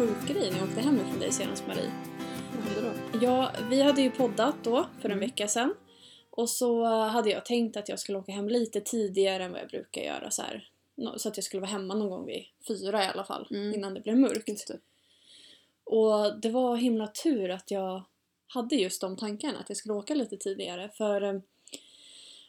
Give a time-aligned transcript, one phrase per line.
[0.00, 1.90] sjuk grej när jag åkte hem från dig senast Marie.
[2.56, 3.18] Vad hände då?
[3.26, 5.28] Ja, vi hade ju poddat då för en Mm.
[5.28, 5.74] vecka sedan.
[6.30, 9.68] Och så hade jag tänkt att jag skulle åka hem lite tidigare än vad jag
[9.68, 10.68] brukar göra så här.
[11.16, 13.74] Så att jag skulle vara hemma någon gång vid fyra i alla fall, Mm.
[13.74, 14.66] innan det blev mörkt.
[14.68, 14.78] Det.
[15.84, 18.02] Och det var himla tur att jag
[18.46, 20.90] hade just de tankarna, att jag skulle åka lite tidigare.
[20.96, 21.40] För eh,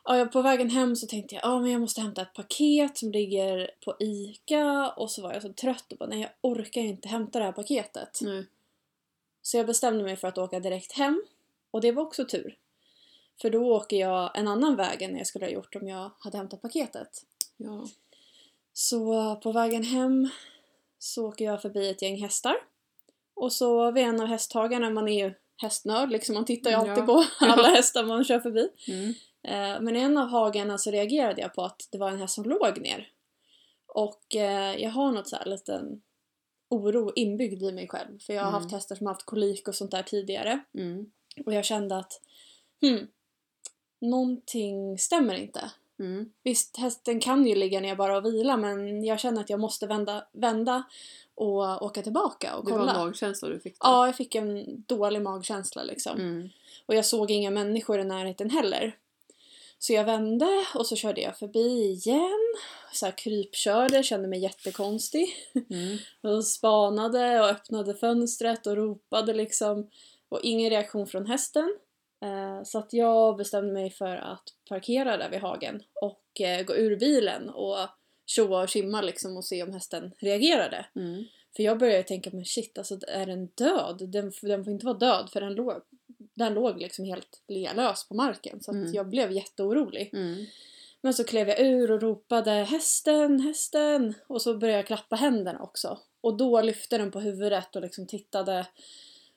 [0.03, 3.71] ja, på vägen hem så tänkte jag att jag måste hämta ett paket som ligger
[3.85, 4.89] på ICA.
[4.97, 7.51] Och så var jag så trött och bara nej jag orkar inte hämta det här
[7.51, 8.19] paketet.
[8.21, 8.45] Nej.
[9.41, 11.23] Så jag bestämde mig för att åka direkt hem.
[11.71, 12.57] Och det var också tur.
[13.41, 16.37] För då åker jag en annan väg än jag skulle ha gjort om jag hade
[16.37, 17.25] hämtat paketet.
[17.57, 17.87] Ja.
[18.73, 20.29] Så på vägen hem
[20.99, 22.55] så åker jag förbi ett gäng hästar.
[23.33, 26.89] Och så vid en av hästhagarna, man är ju hästnörd liksom, man tittar ju Ja.
[26.89, 28.69] alltid på alla hästar man kör förbi.
[28.87, 29.13] Mm.
[29.43, 32.33] Eh, Men i en av hagarna så reagerade jag på att det var en häst
[32.35, 33.09] som låg ner.
[33.87, 36.01] Och eh, jag har något så här liten
[36.69, 38.19] oro inbyggd i mig själv.
[38.19, 38.61] För jag har Mm.
[38.61, 40.59] haft hästar som har haft kolik och sånt där tidigare.
[40.73, 41.11] Mm.
[41.45, 42.21] Och jag kände att
[42.81, 43.07] hmm,
[44.01, 45.71] någonting stämmer inte.
[45.99, 46.31] Mm.
[46.43, 49.87] Visst, hästen kan ju ligga ner bara och vila men jag känner att jag måste
[49.87, 50.83] vända, vända
[51.35, 52.93] och åka tillbaka och Det var kolla.
[52.95, 53.89] en magkänsla du fick där.
[53.89, 56.19] Ja, jag fick en dålig magkänsla liksom.
[56.19, 56.49] Mm.
[56.85, 58.97] Och jag såg inga människor i närheten heller.
[59.83, 62.55] Så jag vände och så körde jag förbi igen.
[62.93, 65.27] Så här krypkörde, kände mig jättekonstig.
[65.69, 65.97] Mm.
[66.35, 69.89] Och spanade och öppnade fönstret och ropade liksom.
[70.29, 71.77] Och ingen reaktion från hästen.
[72.23, 76.75] Eh, Så att jag bestämde mig för att parkera där vid hagen och eh, gå
[76.75, 77.77] ur bilen och
[78.25, 80.85] tjoa och tjimma liksom och se om hästen reagerade.
[80.95, 81.23] Mm.
[81.55, 83.97] För jag började tänka, men shit, alltså är den död?
[84.11, 85.81] Den, den får inte vara död för den låg,
[86.41, 88.61] den låg liksom helt lealös på marken.
[88.61, 88.93] Så Mm.
[88.93, 90.09] jag blev jätteorolig.
[90.13, 90.45] Mm.
[91.01, 94.13] Men så klev jag ur och ropade hästen, hästen!
[94.27, 95.99] Och så började jag klappa händerna också.
[96.21, 98.67] Och då lyfte den på huvudet och liksom tittade.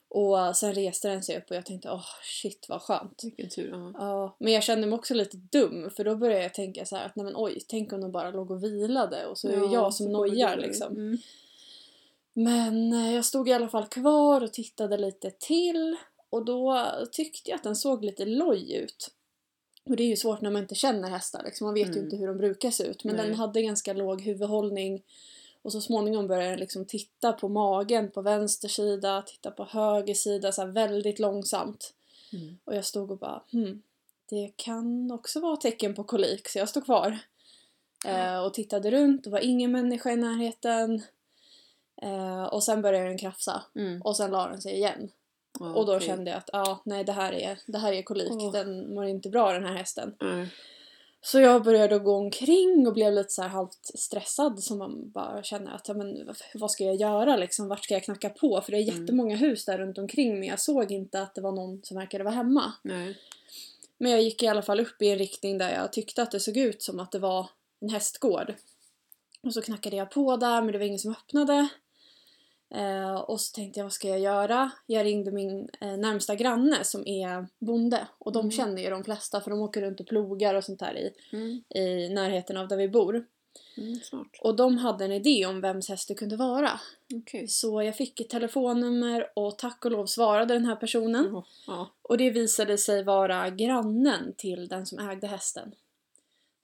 [0.08, 3.24] Och sen reste den sig upp och jag tänkte, åh shit vad skönt.
[3.24, 3.70] Vilken tur.
[3.70, 3.92] Ja.
[3.98, 7.06] Ja, men jag kände mig också lite dum för då började jag tänka så här
[7.06, 9.74] att nej men oj, tänk om de bara låg och vilade och så är det
[9.74, 10.92] jag som nojar liksom.
[10.92, 11.18] Mm.
[12.32, 15.96] Men eh, jag stod i alla fall kvar och tittade lite till
[16.34, 19.10] och då tyckte jag att den såg lite loj ut.
[19.84, 21.64] Och det är ju svårt när man inte känner hästar, liksom.
[21.64, 22.04] man vet ju Mm.
[22.04, 23.04] inte hur de brukar se ut.
[23.04, 23.26] Men Nej.
[23.26, 25.02] den hade ganska låg huvudhållning
[25.62, 30.14] och så småningom började den liksom titta på magen på vänster sida, titta på höger
[30.14, 31.94] sida, så här väldigt långsamt.
[32.32, 32.58] Mm.
[32.64, 33.82] Och jag stod och bara hmm,
[34.28, 37.18] det kan också vara tecken på kolik, så jag stod kvar.
[38.06, 41.02] Eh, och tittade runt, det var ingen människa i närheten.
[42.02, 44.02] Eh, och sen började den krafsa Mm.
[44.02, 45.10] och sen la den sig igen.
[45.60, 48.32] Ja, och då kände jag att ja, nej det här är, det här är kolik,
[48.32, 48.52] Åh.
[48.52, 50.14] den mår inte bra den här hästen.
[50.20, 50.48] Nej.
[51.20, 55.42] Så jag började gå omkring och blev lite så här halvt stressad som man bara
[55.42, 58.60] känner att ja, men, vad- vad ska jag göra liksom, vart ska jag knacka på?
[58.60, 59.00] För det är Mm.
[59.00, 62.24] jättemånga hus där runt omkring men jag såg inte att det var någon som verkade
[62.24, 62.72] vara hemma.
[62.82, 63.18] Nej.
[63.98, 66.40] Men jag gick i alla fall upp i en riktning där jag tyckte att det
[66.40, 67.48] såg ut som att det var
[67.80, 68.54] en hästgård.
[69.42, 71.68] Och så knackade jag på där men det var ingen som öppnade.
[72.74, 74.70] Eh, och så tänkte jag vad ska jag göra?
[74.86, 78.06] Jag ringde min eh, närmsta granne som är bonde.
[78.18, 78.50] Och de Mm.
[78.50, 81.62] känner ju de flesta för de åker runt och plogar och sånt där i, Mm.
[81.74, 83.24] i närheten av där vi bor.
[83.76, 83.98] Mm.
[84.42, 86.80] Och de hade en idé om vems häst det kunde vara.
[87.14, 87.48] Okej.
[87.48, 91.24] Så jag fick ett telefonnummer och tack och lov svarade den här personen.
[91.32, 91.44] Jaha.
[91.66, 91.90] Ja.
[92.02, 95.74] Och det visade sig vara grannen till den som ägde hästen.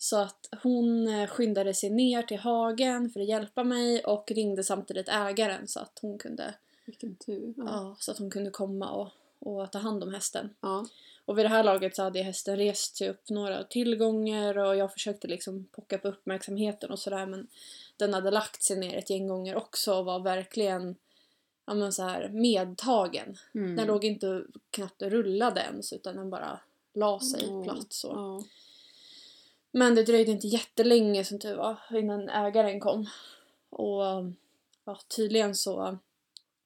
[0.02, 4.64] Så att hon eh, skyndade sig ner till hagen för att hjälpa mig och ringde
[4.64, 7.54] samtidigt ägaren så att hon kunde, Vilken tur.
[7.56, 7.64] Ja.
[7.66, 9.08] ja, så att hon kunde komma och,
[9.38, 10.54] och ta hand om hästen.
[10.60, 10.86] Ja.
[11.24, 14.92] Och vid det här laget så hade hästen rest sig upp några tillgångar och jag
[14.92, 17.46] försökte liksom pocka på uppmärksamheten och sådär men
[17.96, 20.96] den hade lagt sig ner ett gäng gånger också och var verkligen
[21.66, 23.36] ja, men så här medtagen.
[23.54, 23.76] Mm.
[23.76, 26.60] Den låg inte knappt och rullade ens utan den bara
[26.94, 27.64] la sig Åh.
[27.64, 28.08] platt så.
[28.08, 28.44] Ja.
[29.72, 33.06] Men det dröjde inte jättelänge som tur var innan ägaren kom.
[33.70, 34.02] Och
[34.84, 35.98] ja, tydligen så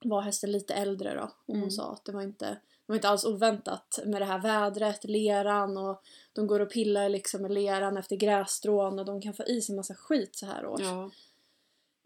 [0.05, 1.23] var hästen lite äldre då.
[1.23, 1.71] Och hon Mm.
[1.71, 5.77] sa att det var inte, det var inte alls oväntat med det här vädret, leran
[5.77, 6.03] och
[6.33, 9.77] de går och pillar liksom med leran efter grässtrån och de kan få i sig
[9.77, 10.81] massa skit så här års.
[10.81, 11.11] ja.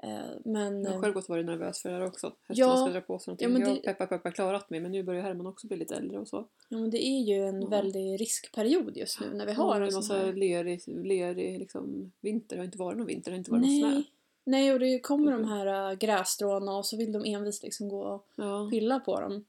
[0.03, 0.11] Eh,
[0.45, 2.33] Men Jag har eh, själv gått och varit nervös för det här också.
[2.49, 2.77] Hästarna Ja.
[2.77, 3.45] ska dra på sig någonting.
[3.49, 5.77] Ja, men jag har det- peppar peppar klarat mig men nu börjar Herman också bli
[5.77, 6.47] lite äldre och så.
[6.69, 7.69] ja, men det är ju en Ja.
[7.69, 10.33] väldig riskperiod just nu när vi Ja, har det en massa här...
[10.33, 12.57] lerig, lerig liksom, vinter.
[12.57, 13.89] Det har inte varit någon vinter, det har inte varit någon snö.
[13.91, 14.11] Nej.
[14.45, 15.51] Nej, och det kommer de Mhm.
[15.51, 18.69] här äh, grässtråna och så vill de envist liksom gå och Ja.
[18.71, 19.45] pilla på dem.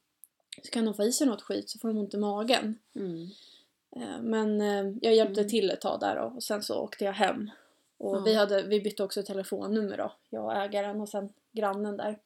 [0.63, 2.75] Så kan de få i sig något skit så får de ont i magen.
[2.95, 3.27] Mm.
[3.95, 5.49] Eh, Men eh, jag hjälpte Mm.
[5.49, 7.49] till ett tag där och sen så åkte jag hem.
[7.99, 8.19] Och Ja.
[8.19, 12.19] vi, hade, vi bytte också telefonnummer då, jag och ägaren och sen grannen där.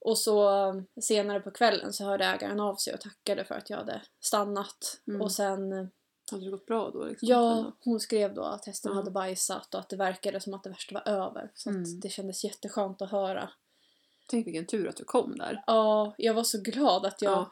[0.00, 3.70] Och så eh, senare på kvällen så hörde ägaren av sig och tackade för att
[3.70, 5.00] jag hade stannat.
[5.08, 5.20] Mm.
[5.22, 5.86] Och sen, eh,
[6.30, 7.04] Hade det gått bra då?
[7.04, 7.28] Liksom?
[7.28, 8.96] ja, hon skrev då att hästen Ja.
[8.96, 11.50] hade bajsat och att det verkade som att det värsta var över.
[11.54, 11.82] Så Mm.
[11.82, 13.50] att det kändes jätteskönt att höra.
[14.30, 15.62] Tänk vilken tur att du kom där.
[15.66, 17.32] Ja, jag var så glad att jag...
[17.32, 17.50] Ja.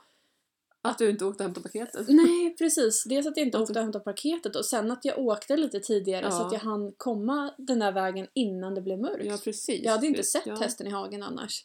[0.90, 2.08] Att du inte åkte och hämtade paketet.
[2.08, 3.04] Nej, precis.
[3.04, 6.30] Dels att jag inte åkte och hämtade paketet och sen att jag åkte lite tidigare
[6.30, 6.46] så Ja.
[6.46, 9.24] att jag hann komma den där vägen innan det blev mörkt.
[9.24, 9.84] Ja, precis.
[9.84, 10.54] jag hade inte För- sett ja.
[10.56, 11.64] hästen i hagen annars.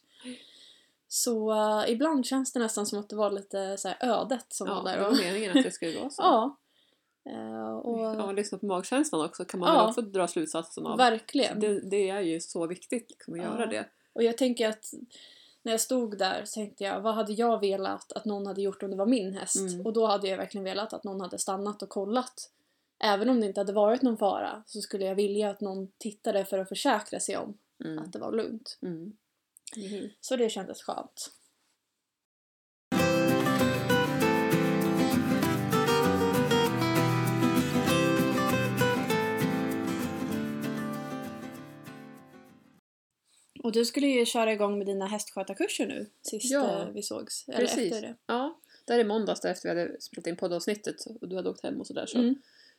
[1.08, 4.74] Så eh, ibland känns det nästan som att det var lite så ödet som Ja,
[4.74, 5.00] var det där.
[5.00, 6.22] var Och, meningen att det skulle vara så.
[6.22, 6.56] ja.
[7.30, 9.80] Eh, och, Om man lyssnar på magkänslan också kan man Ja.
[9.80, 10.98] väl också dra slutsatsen av.
[10.98, 11.60] verkligen.
[11.60, 13.44] Det, det är ju så viktigt liksom, att Ja.
[13.44, 13.86] göra det.
[14.12, 14.94] Och jag tänker att
[15.62, 18.82] när jag stod där så tänkte jag, vad hade jag velat att någon hade gjort
[18.82, 19.56] om det var min häst?
[19.56, 19.86] Mm.
[19.86, 22.50] Och då hade jag verkligen velat att någon hade stannat och kollat.
[23.04, 26.44] Även om det inte hade varit någon fara så skulle jag vilja att någon tittade
[26.44, 27.98] för att försäkra sig om Mm.
[27.98, 28.78] att det var lugnt.
[28.82, 29.12] Mm.
[30.20, 31.30] Så det kändes skönt.
[43.62, 47.48] Och du skulle ju köra igång med dina hästskötarkurser nu, sist Ja, eh, vi sågs.
[47.48, 47.92] Eller precis.
[47.92, 48.14] efter det.
[48.26, 51.80] Ja, där i måndags efter vi hade spelat in poddavsnittet och du hade åkt hem
[51.80, 52.34] och sådär så, Mm.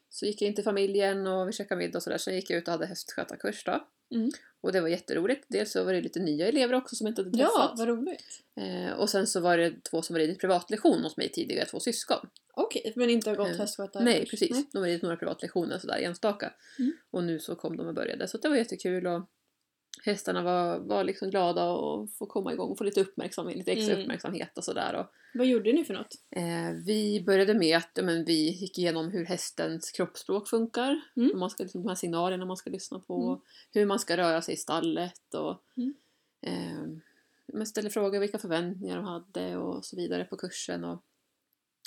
[0.09, 2.17] så gick jag in till familjen och vi käkade middag och sådär.
[2.17, 3.87] Sen gick jag ut och hade hästskötarkurs då.
[4.15, 4.31] Mm.
[4.61, 5.45] Och det var jätteroligt.
[5.47, 7.79] Dels så var det lite nya elever också som jag inte hade Ja, träffat.
[7.79, 8.43] vad roligt.
[8.55, 11.79] eh, och sen så var det två som var ridit privatlektion hos mig tidigare, två
[11.79, 12.29] syskon.
[12.53, 14.05] Okej, men inte har gått Eh, hästskötarkurs?
[14.05, 14.71] Nej, precis.
[14.71, 16.53] De har ridit några privatlektioner sådär enstaka.
[16.79, 16.93] Mm.
[17.11, 18.27] Och nu så kom de och började.
[18.27, 19.29] Så det var jättekul och
[20.01, 23.93] hästarna var, var liksom glada och få komma igång och få lite uppmärksamhet, lite extra
[23.93, 24.03] Mm.
[24.03, 24.93] uppmärksamhet och sådär.
[24.95, 26.13] Och, Vad gjorde ni för något?
[26.35, 31.01] eh, vi började med att men, vi gick igenom hur hästens kroppsspråk funkar.
[31.15, 31.39] Mm.
[31.39, 33.27] Man ska, liksom, de här signalerna man ska lyssna på.
[33.27, 33.39] Mm.
[33.71, 35.93] Hur man ska röra sig i stallet och Mm.
[36.41, 37.01] eh,
[37.53, 40.83] man ställde frågor vilka förväntningar de hade och så vidare på kursen.
[40.83, 41.03] Och,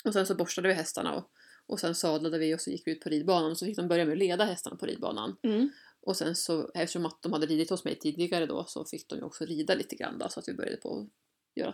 [0.05, 1.31] och sen så borstade vi hästarna och,
[1.65, 3.87] och sen sadlade vi och så gick vi ut på ridbanan och så fick de
[3.87, 5.35] börja med att leda hästarna på ridbanan.
[5.43, 5.69] Mm.
[6.07, 9.15] Och sen så, eftersom att de hade ridit hos mig tidigare då så fick de
[9.15, 11.07] ju också rida lite grann då, så att vi började på att
[11.55, 11.73] göra,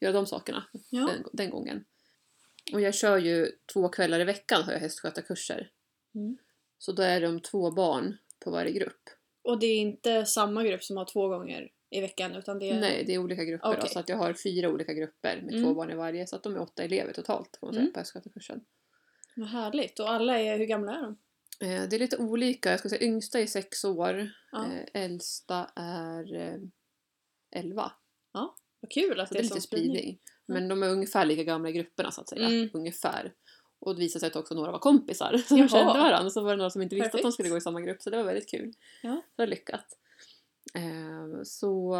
[0.00, 1.06] göra de sakerna Ja.
[1.06, 1.84] den, den gången.
[2.72, 5.70] Och jag kör ju två kvällar i veckan har jag hästskötarkurser.
[6.14, 6.36] Mm.
[6.78, 9.10] Så då är de två barn på varje grupp.
[9.42, 12.80] Och det är inte samma grupp som har två gånger i veckan utan det är...
[12.80, 13.88] Nej, det är olika grupper då, Okej.
[13.90, 15.64] så att jag har fyra olika grupper med Mm.
[15.64, 16.26] två barn i varje.
[16.26, 17.92] Så att de är åtta elever totalt kan man säga Mm.
[17.92, 18.64] på hästskötarkursen.
[19.36, 20.00] Vad härligt.
[20.00, 21.18] Och alla är, hur gamla är de?
[21.62, 22.70] Eh, det är lite olika.
[22.70, 24.30] Jag ska säga yngsta är sex år.
[24.52, 24.66] Ja.
[24.66, 26.58] Eh, äldsta är eh,
[27.50, 27.92] elva.
[28.82, 30.18] Vad kul att Så det är lite sån spridning.
[30.46, 32.46] Men de är ungefär lika gamla i grupperna så att säga.
[32.46, 32.70] Mm.
[32.72, 33.32] Ungefär.
[33.78, 35.68] Och det visade sig att också några var kompisar som Jaha.
[35.68, 36.30] kände varandra.
[36.30, 38.02] Så var det några som inte visste att de skulle gå i samma grupp.
[38.02, 38.72] Så det var väldigt kul.
[39.02, 39.22] Ja.
[39.36, 39.98] Det var lyckat.
[40.74, 41.96] Eh, så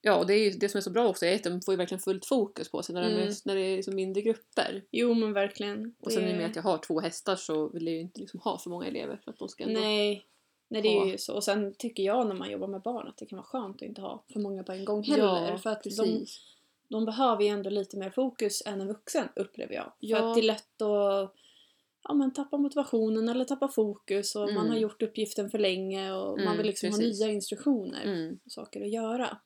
[0.00, 1.74] ja, och det är ju det som är så bra också är att de får
[1.74, 3.28] ju verkligen fullt fokus på sig när, de Mm.
[3.28, 4.84] är, när det är liksom mindre grupper.
[4.90, 5.94] Jo men verkligen.
[6.00, 8.20] Och sen i och med att jag har två hästar så vill jag ju inte
[8.20, 9.80] liksom ha för många elever för att de ska ändå...
[9.80, 10.26] Nej.
[10.68, 11.34] Nej det är ju så.
[11.34, 13.82] Och sen tycker jag när man jobbar med barn att det kan vara skönt att
[13.88, 15.56] inte ha för många på en gång heller.
[15.56, 16.26] för att de,
[16.88, 19.92] de behöver ju ändå lite mer fokus än en vuxen upplever jag.
[20.00, 20.18] Ja.
[20.18, 21.34] För att det är lätt att
[22.02, 24.68] ja, men tappa motivationen eller tappa fokus och man Mm.
[24.70, 27.20] har gjort uppgiften för länge och man Mm, vill liksom precis.
[27.20, 28.38] ha nya instruktioner Mm.
[28.44, 29.38] och saker att göra.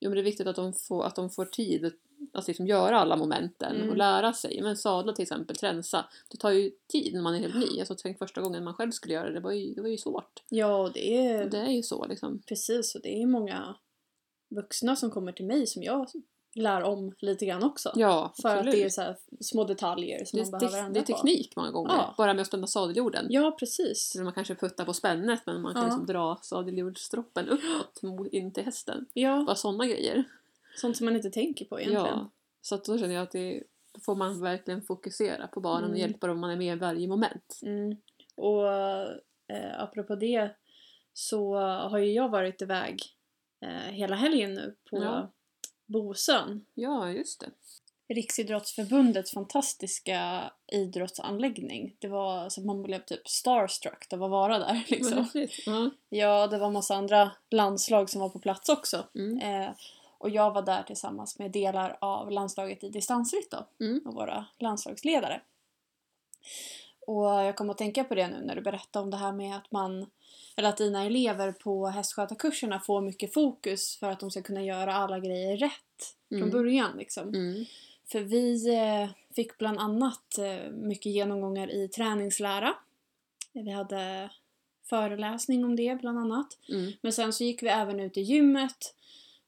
[0.00, 1.92] Jo men det är viktigt att de får, att de får tid
[2.32, 3.90] att liksom göra alla momenten Mm.
[3.90, 4.62] och lära sig.
[4.62, 6.06] Men sadla till exempel, tränsa.
[6.30, 7.80] Det tar ju tid när man är helt ny.
[7.80, 9.98] Alltså tänk första gången man själv skulle göra det, det var ju, det var ju
[9.98, 10.42] svårt.
[10.48, 12.42] Ja, och det är Och det är ju så liksom.
[12.48, 13.76] precis och det är många
[14.54, 16.06] vuxna som kommer till mig som jag
[16.54, 17.92] lär om lite grann också.
[17.94, 18.74] Ja, För att absolut.
[18.74, 21.12] det är så små detaljer som det, man det, behöver det ändra är på.
[21.12, 21.90] teknik många gånger.
[21.94, 22.14] Ja.
[22.16, 23.26] Bara med att spänna sadeljorden.
[23.30, 24.10] Ja, precis.
[24.10, 25.88] Så man kanske puttar på spännet men man kan Ja.
[25.88, 29.06] liksom dra sadeljordstroppen uppåt in till hästen.
[29.12, 30.24] Ja, Bara sådana grejer.
[30.76, 32.06] sånt som man inte tänker på egentligen.
[32.06, 32.30] Ja.
[32.62, 35.88] Så att då känner jag att det, då får man verkligen fokusera på barnen och
[35.96, 36.00] Mm.
[36.00, 37.60] hjälpa dem man är med i varje moment.
[37.62, 37.96] Mm.
[38.36, 40.50] Och eh, apropå det
[41.12, 43.02] så har ju jag varit iväg
[43.60, 45.30] eh, hela helgen nu på Ja.
[45.92, 46.64] Bosön.
[46.74, 47.50] Ja, just det.
[48.14, 51.96] Riksidrottsförbundets fantastiska idrottsanläggning.
[51.98, 54.84] Det var så att man blev typ starstruck av att vara där.
[54.88, 55.26] Liksom.
[55.66, 55.90] Ja.
[56.08, 59.04] Ja, det var massa andra landslag som var på plats också.
[59.14, 59.38] Mm.
[59.38, 59.70] Eh,
[60.18, 63.84] och jag var där tillsammans med delar av landslaget i distansritt då.
[63.84, 64.02] Mm.
[64.06, 65.40] Och våra landslagsledare.
[67.06, 69.56] Och jag kom att tänka på det nu när du berättade om det här med
[69.56, 70.06] att man
[70.56, 74.94] eller att dina elever på hästskötarkurserna får mycket fokus för att de ska kunna göra
[74.94, 76.42] alla grejer rätt Mm.
[76.42, 77.28] från början liksom.
[77.28, 77.64] Mm.
[78.06, 82.74] För vi eh, fick bland annat eh, mycket genomgångar i träningslära.
[83.52, 84.30] Vi hade
[84.84, 86.58] föreläsning om det bland annat.
[86.68, 86.92] Mm.
[87.00, 88.94] Men sen så gick vi även ut i gymmet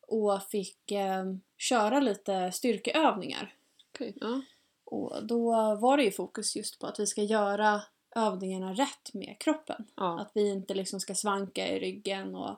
[0.00, 1.24] och fick eh,
[1.58, 3.54] köra lite styrkeövningar.
[3.94, 4.40] Okej, ja.
[4.84, 7.82] Och då var det ju fokus just på att vi ska göra
[8.14, 9.84] övningarna rätt med kroppen.
[9.96, 10.20] Ja.
[10.20, 12.56] Att vi inte liksom ska svanka i ryggen och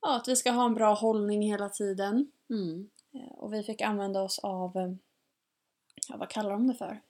[0.00, 2.30] ja, att vi ska ha en bra hållning hela tiden.
[2.50, 2.90] Mm.
[3.14, 4.92] Eh, Och vi fick använda oss av, eh,
[6.08, 7.00] ja vad kallar de det för?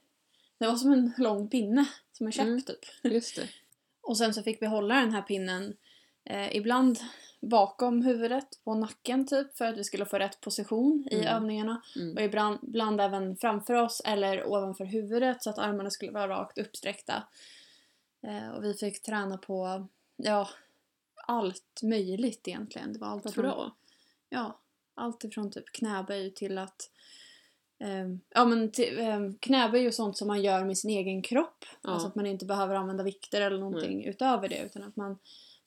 [0.58, 2.62] Det var som en lång pinne, som en käpp Mm.
[2.62, 2.78] typ.
[3.02, 3.48] Just det.
[4.00, 5.76] Och sen så fick vi hålla den här pinnen
[6.24, 6.98] eh, ibland
[7.40, 11.26] bakom huvudet, på nacken typ, för att vi skulle få rätt position i Mm.
[11.36, 11.82] övningarna.
[11.96, 12.16] Mm.
[12.16, 16.58] Och ibland, ibland även framför oss eller ovanför huvudet så att armarna skulle vara rakt
[16.58, 17.22] uppsträckta.
[18.26, 20.48] Eh, och vi fick träna på, ja,
[21.26, 22.92] allt möjligt egentligen.
[22.92, 23.76] Det var allt Vad från, bra.
[24.28, 24.58] Ja,
[24.94, 26.90] allt ifrån typ knäböj till att
[27.78, 31.64] ehm, Ja men um, knäböj och sånt som man gör med sin egen kropp.
[31.82, 31.90] Ja.
[31.90, 35.18] Alltså att man inte behöver använda vikter eller någonting utöver det utan att man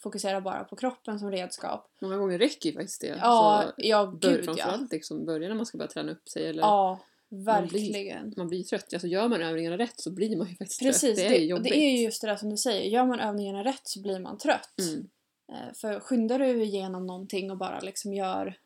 [0.05, 1.87] fokuserar bara på kroppen som redskap.
[2.01, 3.07] Många gånger räcker ju faktiskt det.
[3.21, 4.43] Ja, Så ja bör, gud ja.
[4.45, 8.33] framförallt liksom börja när man ska börja träna upp sig eller Ja, verkligen.
[8.37, 8.93] man blir trött.
[8.93, 11.29] Alltså gör man övningarna rätt så blir man ju faktiskt Precis, trött.
[11.29, 11.71] Det är ju jobbigt.
[11.73, 12.89] det är ju just det där som du säger.
[12.89, 14.79] Gör man övningarna rätt så blir man trött.
[14.79, 15.07] Mm.
[15.51, 18.57] Eh, För skyndar du igenom någonting och bara liksom gör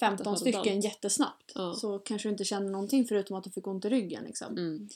[0.00, 0.84] 15 Det har stycken allt.
[0.84, 1.74] jättesnabbt Ja.
[1.74, 4.24] så kanske du inte känner någonting förutom att du fick ont i ryggen.
[4.24, 4.52] Liksom.
[4.52, 4.88] Mm.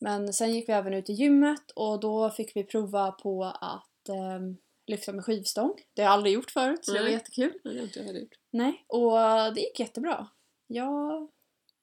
[0.00, 4.08] Men sen gick vi även ut i gymmet och då fick vi prova på att
[4.08, 5.74] ehm, lyfta med skivstång.
[5.94, 7.12] Det har jag aldrig gjort förut så det var Nej.
[7.12, 7.52] jättekul.
[7.64, 8.38] Ja, det har inte jag heller gjort.
[8.50, 9.10] Nej, och
[9.54, 10.26] det gick jättebra.
[10.66, 11.28] Jag,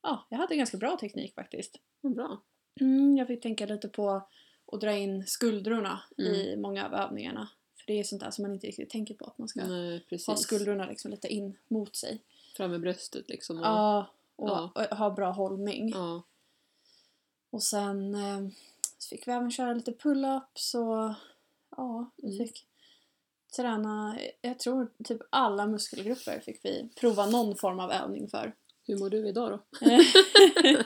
[0.01, 1.77] ja, jag hade ganska bra teknik faktiskt.
[2.01, 2.41] Vad bra.
[2.79, 4.22] Mm, jag fick tänka lite på
[4.72, 6.31] att dra in skuldrorna Mm.
[6.34, 7.50] i många av övningarna.
[7.77, 9.25] För det är sånt där som man inte riktigt tänker på.
[9.25, 12.22] Att man ska Nej, ha skuldrorna liksom lite in mot sig.
[12.58, 13.58] Fram med bröstet liksom.
[13.60, 14.72] Och, Ja, och, Ja.
[14.89, 15.89] och ha bra hållning.
[15.89, 16.24] ja.
[17.50, 18.39] Och sen eh,
[18.98, 21.13] så fick vi även köra lite pull-ups och
[21.77, 22.48] ja, vi Mm.
[22.48, 22.65] fick
[23.55, 28.53] träna, jag tror typ alla muskelgrupper fick vi prova någon form av övning för.
[28.88, 29.88] Hur mår du idag då?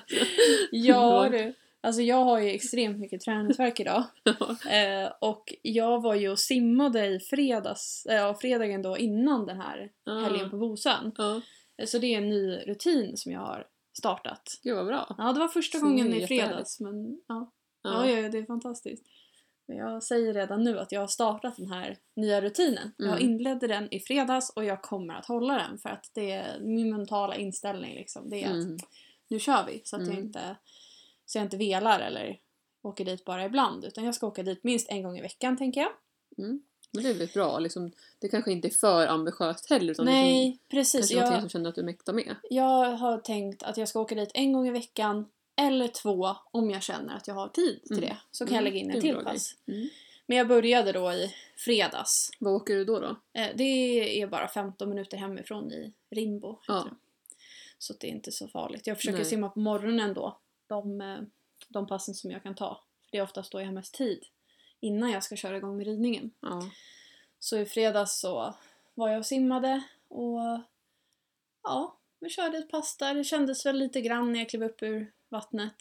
[0.72, 4.04] ja du, alltså jag har ju extremt mycket träningsvärk idag.
[4.70, 9.92] Eh, och jag var ju och simmade i fredags, eh, fredagen då innan den här
[10.24, 11.12] helgen på Bosön.
[11.78, 13.68] Eh, Så det är en ny rutin som jag har
[13.98, 14.60] startat.
[14.64, 15.16] gud vad bra.
[15.18, 17.52] Ja, det var första Så gången i fredags men ja.
[17.84, 18.10] Ja.
[18.10, 19.06] Ja, ja, det är fantastiskt.
[19.68, 22.92] Men jag säger redan nu att jag har startat den här nya rutinen.
[22.98, 23.24] Jag Mm.
[23.24, 26.92] inledde den i fredags och jag kommer att hålla den för att det är min
[26.98, 28.30] mentala inställning liksom.
[28.30, 28.78] Det är att Mm.
[29.28, 30.26] nu kör vi så att jag Mm.
[30.26, 30.56] inte
[31.26, 32.40] så jag inte velar eller
[32.82, 35.82] åker dit bara ibland utan jag ska åka dit minst en gång i veckan tänker
[35.82, 35.92] jag.
[36.38, 36.62] Mm.
[36.92, 37.60] Men det är väl bra.
[37.60, 39.92] Liksom, det kanske inte är för ambitiöst heller.
[39.92, 41.00] Utan liksom, Nej, precis.
[41.00, 42.36] kanske någonting Jag, som känner att du mäktar med.
[42.50, 45.26] jag har tänkt att jag ska åka dit en gång i veckan
[45.56, 48.10] eller två om jag känner att jag har tid till Mm.
[48.10, 48.18] det.
[48.32, 49.56] Så kan Mm, jag lägga in en till pass.
[49.68, 49.90] Mm.
[50.28, 52.32] Men jag började då i fredags.
[52.40, 53.00] Vad åker du då?
[53.00, 53.16] då?
[53.34, 53.64] Eh, Det
[54.22, 56.60] är bara 15 minuter hemifrån i Rimbo.
[56.68, 56.88] Ja.
[57.78, 58.88] Så det är inte så farligt.
[58.88, 59.26] Jag försöker Nej.
[59.26, 60.38] simma på morgonen då.
[60.68, 61.18] De, eh,
[61.68, 62.82] de passen som jag kan ta.
[63.04, 64.24] För det är oftast då jag har mest tid.
[64.80, 66.32] Innan jag ska köra igång med ridningen.
[66.40, 66.70] Ja.
[67.40, 68.54] Så i fredags så
[68.94, 70.40] var jag och simmade och
[71.64, 73.16] ja, vi körde ett pass där.
[73.16, 75.76] Det kändes väl lite grann när jag klev upp ur vattnet.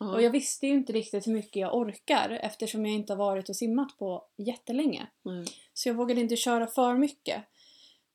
[0.00, 0.12] Ja.
[0.12, 3.48] Och jag visste ju inte riktigt hur mycket jag orkar eftersom jag inte har varit
[3.48, 5.06] och simmat på jättelänge.
[5.22, 5.44] Nej.
[5.74, 7.44] Så jag vågade inte köra för mycket.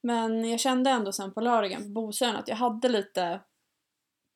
[0.01, 3.39] Men jag kände ändå sen på lördagen på Bosön att jag hade lite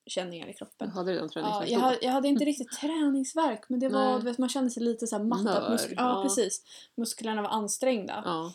[0.06, 0.90] känningar i kroppen.
[0.90, 4.26] hade redan Ja, träningsvärk jag, hade, jag hade inte riktigt träningsverk men det var, du
[4.26, 5.40] vet, man kände sig lite så här matt.
[5.40, 6.24] att Mör, musk- ja, ja.
[6.24, 6.64] precis.
[6.96, 8.22] Musklerna var ansträngda.
[8.26, 8.54] Ja.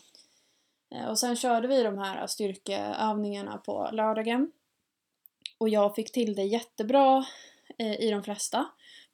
[0.97, 4.51] Eh, Och sen körde vi de här styrkeövningarna på lördagen.
[5.57, 7.25] Och jag fick till det jättebra
[7.77, 8.65] eh, i de flesta.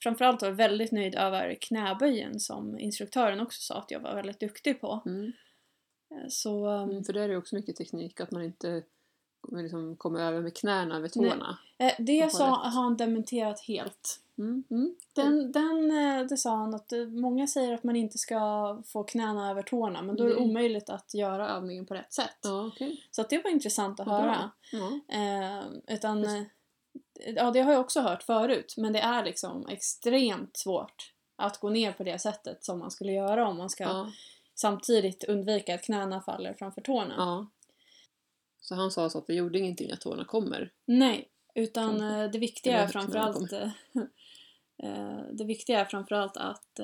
[0.03, 4.39] Framförallt var jag väldigt nöjd över knäböjen som instruktören också sa att jag var väldigt
[4.39, 5.01] duktig på.
[5.05, 5.31] Mm.
[6.11, 8.19] Eh, Så um, Mm, för där är det också mycket teknik.
[8.19, 8.83] Att man inte
[9.51, 11.57] liksom, kommer över med knäna över tårna.
[11.77, 14.19] eh, det sa, har han dementerat helt.
[14.37, 14.63] Mm.
[14.71, 14.95] Mm.
[15.13, 19.03] Den, den, eh, det sa han att eh, många säger att man inte ska få
[19.03, 22.37] knäna över tårna men då är det omöjligt att göra övningen på rätt sätt.
[22.43, 23.03] Ja, okej.
[23.11, 24.51] Så det var intressant att höra.
[24.71, 24.99] Ja.
[25.15, 26.43] Eh, utan, eh,
[27.35, 31.69] ja det har jag också hört förut men det är liksom extremt svårt att gå
[31.69, 34.11] ner på det sättet som man skulle göra om man ska Ja.
[34.55, 37.13] samtidigt undvika att knäna faller framför tårna.
[37.17, 37.47] ja.
[38.61, 40.71] Så han sa så att det gjorde ingenting att tårna kommer.
[40.85, 43.69] Nej, utan eh, det viktiga är framförallt eh,
[44.83, 46.79] eh, det viktiga är framförallt att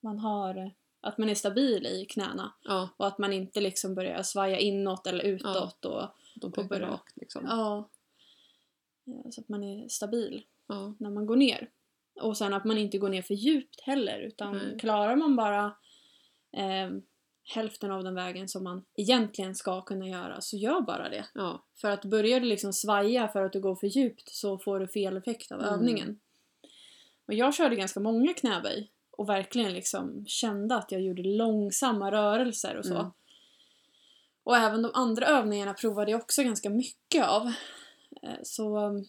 [0.00, 4.22] man har att man är stabil i knäna Ja, och att man inte liksom börjar
[4.22, 6.02] svaja inåt eller utåt och
[6.34, 7.44] de Och pekar rakt liksom.
[7.48, 7.88] ja,
[9.30, 10.42] så att man är stabil.
[10.68, 10.94] Ja.
[10.98, 11.70] när man går ner.
[12.20, 14.78] Och sen att man inte går ner för djupt heller utan Nej.
[14.78, 15.64] klarar man bara
[16.52, 16.90] eh,
[17.54, 21.24] hälften av den vägen som man egentligen ska kunna göra, så gör bara det.
[21.34, 21.64] Ja.
[21.80, 24.88] För att börjar du liksom svaja för att du går för djupt så får du
[24.88, 25.74] fel effekt av Mm.
[25.74, 26.18] övningen.
[27.26, 32.76] Och jag körde ganska många knäböj och verkligen liksom kände att jag gjorde långsamma rörelser
[32.76, 32.94] och så.
[32.98, 33.10] Mm.
[34.42, 37.52] Och även de andra övningarna provade jag också ganska mycket av.
[38.22, 39.04] Eh, Så um,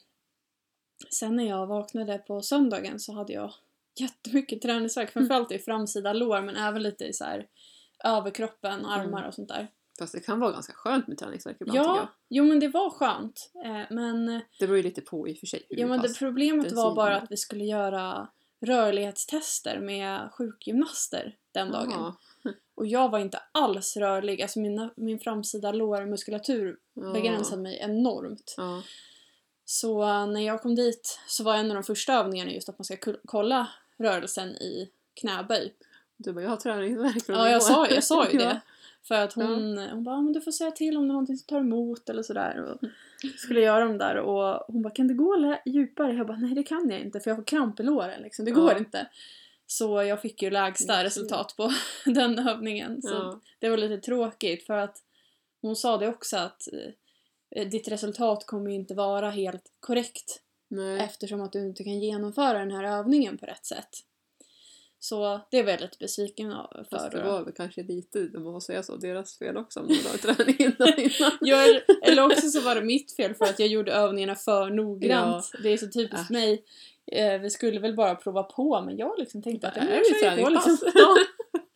[1.13, 3.53] sen när jag vaknade på söndagen så hade jag
[3.99, 5.11] jättemycket träningsvärk.
[5.11, 7.47] Framförallt i framsida lår men även lite i så här
[8.03, 9.27] överkroppen, armar Mm.
[9.27, 9.67] och sånt där.
[9.99, 11.97] Fast det kan vara ganska skönt med träningsvärk ibland tycker jag.
[11.97, 13.51] Ja, jo men det var skönt.
[13.65, 14.25] Eh, Men,
[14.59, 15.65] Det beror ju lite på i och för sig.
[15.69, 18.27] ja, men det problemet var bara att vi skulle göra
[18.65, 21.91] rörlighetstester med sjukgymnaster den dagen.
[21.91, 22.15] Jaha.
[22.75, 24.41] Och jag var inte alls rörlig.
[24.41, 27.11] Alltså mina, min framsida lårmuskulatur Ja.
[27.13, 28.53] begränsade mig enormt.
[28.57, 28.81] Ja.
[29.65, 32.79] Så eh, när jag kom dit så var en av de första övningarna just att
[32.79, 35.73] man ska kolla rörelsen i knäböj.
[36.17, 38.45] Du bara, jag har träningsvärk Ja, jag sa, jag sa ju Ja.
[38.45, 38.61] det.
[39.03, 41.37] För att hon, hon bara, "Ja, men du får säga till om det är någonting
[41.37, 42.61] som tar emot eller sådär.
[42.63, 42.79] Och
[43.37, 46.13] skulle göra dem där och hon bara, kan det gå djupare?
[46.13, 48.45] Jag bara, nej det kan jag inte för jag får kramp i låren liksom.
[48.45, 48.55] Det Ja.
[48.57, 49.07] går inte.
[49.67, 51.71] Så jag fick ju lägsta resultat på
[52.05, 53.01] den övningen.
[53.01, 53.41] Så Ja.
[53.59, 54.97] det var lite tråkigt för att
[55.61, 56.61] hon sa det också att
[57.55, 60.99] eh, ditt resultat kommer ju inte vara helt korrekt Nej.
[60.99, 63.89] eftersom att du inte kan genomföra den här övningen på rätt sätt.
[65.07, 67.17] Så det var jag lite besviken av- Fast för.
[67.17, 69.93] det var väl kanske lite, om man får säga så, deras fel också om de
[69.93, 71.31] la träningen där innan.
[71.41, 75.51] Ja, eller- också så var det mitt fel för att jag gjorde övningarna för noggrant.
[75.63, 76.31] Det är så typiskt Äsch.
[76.31, 76.63] mig.
[77.11, 80.21] Eh, vi skulle väl bara prova på men jag liksom tänkte att Det ja, jag
[80.21, 80.81] kör på träningspass.
[80.81, 80.91] liksom.
[81.01, 81.15] Ja,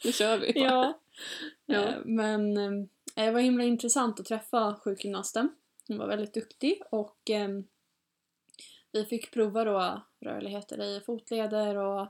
[0.05, 0.51] Nu kör vi.
[0.55, 0.99] ja.
[1.65, 1.75] Ja.
[1.81, 2.71] Eh, Men eh,
[3.25, 5.49] det var himla intressant att träffa sjukgymnasten.
[5.87, 7.49] Hon var väldigt duktig och eh,
[8.91, 12.07] vi fick prova då rörligheter i fotleder och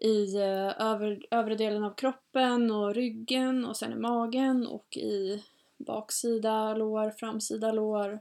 [0.00, 5.42] i eh, över, övre delen av kroppen och ryggen och sen i magen och i
[5.78, 8.20] baksida lår, framsida lår.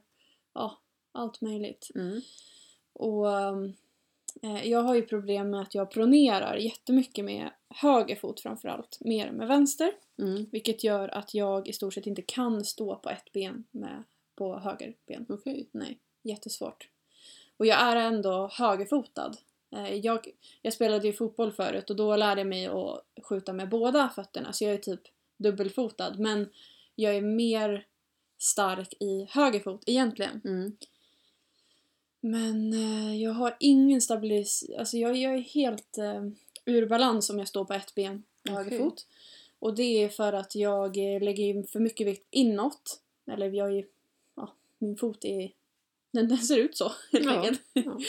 [0.53, 0.77] Ja,
[1.11, 1.91] allt möjligt.
[1.95, 2.21] Mm.
[2.93, 3.29] Och
[4.41, 9.27] eh, jag har ju problem med att jag pronerar jättemycket med höger fot framförallt, mer
[9.27, 9.91] än med vänster.
[10.21, 10.45] Mm.
[10.51, 14.03] Vilket gör att jag i stort sett inte kan stå på ett ben med,
[14.35, 15.25] på höger ben.
[15.29, 15.69] Okej.
[15.71, 16.89] Nej, jättesvårt.
[17.57, 19.31] Och jag är ändå högerfotad.
[19.71, 20.27] Eh, Jag,
[20.61, 24.53] jag spelade ju fotboll förut och då lärde jag mig att skjuta med båda fötterna
[24.53, 25.01] så jag är typ
[25.37, 26.49] dubbelfotad men
[26.95, 27.85] jag är mer
[28.37, 30.41] stark i höger fot egentligen.
[30.45, 30.77] Mm.
[32.21, 34.65] Men eh, jag har ingen stabilis...
[34.79, 36.23] Alltså jag, jag är helt eh,
[36.65, 39.07] ur balans om jag står på ett ben med höger fot.
[39.59, 43.01] Och det är för att jag eh, lägger för mycket vikt inåt.
[43.31, 43.85] Eller jag är...
[44.35, 45.51] Ja, min fot är...
[46.11, 47.61] Den, den ser ut så helt Ja, enkelt.
[47.73, 47.99] ja.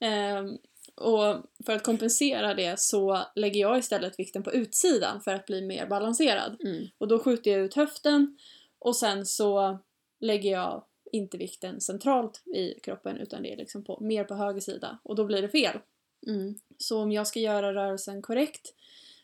[0.06, 0.58] Ehm,
[0.94, 5.62] och för att kompensera det så lägger jag istället vikten på utsidan för att bli
[5.62, 6.56] mer balanserad.
[6.64, 6.86] Mm.
[6.98, 8.38] Och då skjuter jag ut höften
[8.78, 9.78] och sen så
[10.20, 14.60] lägger jag inte vikten centralt i kroppen utan det är liksom på, mer på höger
[14.60, 15.78] sida och då blir det fel.
[16.26, 16.54] Mm.
[16.78, 18.74] Så om jag ska göra rörelsen korrekt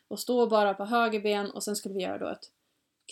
[0.07, 2.51] och stå bara på höger ben och sen skulle vi göra då ett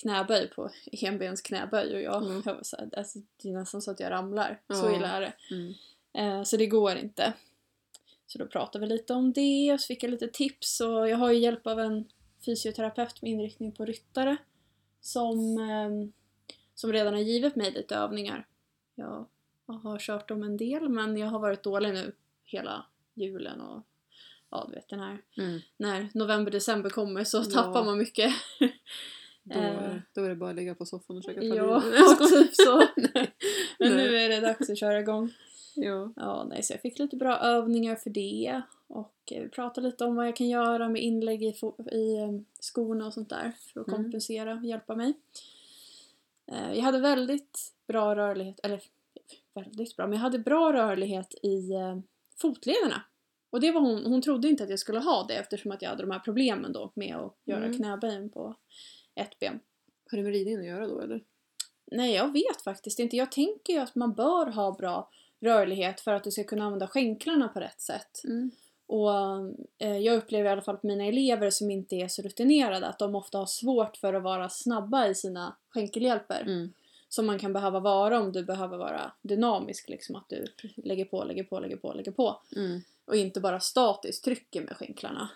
[0.02, 2.42] knäböj på enbens knäböj och jag, Mm.
[2.46, 4.62] jag var så här, alltså, det är nästan så att jag ramlar.
[4.74, 4.96] Så Ja.
[4.96, 5.34] illa är det.
[5.52, 5.74] Mm.
[6.14, 7.34] Eh, så det går inte.
[8.32, 11.18] Så då pratade vi lite om det och så fick jag lite tips och jag
[11.18, 12.06] har ju hjälp av en
[12.46, 14.38] fysioterapeut med inriktning på ryttare
[15.02, 16.12] som, ehm,
[16.76, 18.48] som redan har givit mig lite övningar.
[18.96, 19.26] Jag
[19.66, 22.12] har kört dem en del men jag har varit dålig nu
[22.46, 23.84] hela julen och
[24.50, 25.60] ja du vet den här Mm.
[25.78, 27.44] när november, december kommer så Ja.
[27.44, 28.34] tappar man mycket.
[29.44, 29.96] Då, Eh.
[30.14, 32.00] då är det bara att ligga på soffan och försöka ta ja, livet.
[32.00, 32.44] Jag skojar.
[32.44, 32.78] typ så.
[33.80, 35.34] Men nu är det dags att köra igång.
[35.84, 36.14] Ja.
[36.16, 38.62] Ja, nej, så jag fick lite bra övningar för det.
[38.88, 41.56] Och eh, vi pratade lite om vad jag kan göra med inlägg i,
[41.92, 44.04] i eh, skorna och sånt där för att Mm.
[44.04, 45.14] kompensera och hjälpa mig.
[46.52, 48.82] Eh, Jag hade väldigt bra rörlighet, eller
[49.54, 51.72] väldigt bra, men jag hade bra rörlighet i
[52.36, 53.02] fotlederna.
[53.50, 55.90] Och det var hon, hon trodde inte att jag skulle ha det eftersom att jag
[55.90, 57.78] hade de här problemen då med att göra Mm.
[57.78, 58.56] knäböjen på
[59.16, 59.60] ett ben.
[60.12, 61.24] Har det med ridningen att göra då eller?
[61.92, 63.18] Nej, jag vet faktiskt inte.
[63.18, 65.10] Jag tänker ju att man bör ha bra
[65.42, 68.24] rörlighet för att du ska kunna använda skänklarna på rätt sätt.
[68.24, 68.52] Mm.
[68.88, 69.12] Och
[69.78, 73.00] eh, jag upplever i alla fall på mina elever som inte är så rutinerade att
[73.00, 76.42] de ofta har svårt för att vara snabba i sina skänkelhjälper.
[76.42, 76.74] Mm.
[77.10, 79.90] Som man kan behöva vara om du behöver vara dynamisk.
[79.90, 82.42] Liksom att du lägger på, lägger på, lägger på, lägger på.
[82.56, 82.82] Mm.
[83.06, 85.30] Och inte bara statiskt trycker med skänklarna.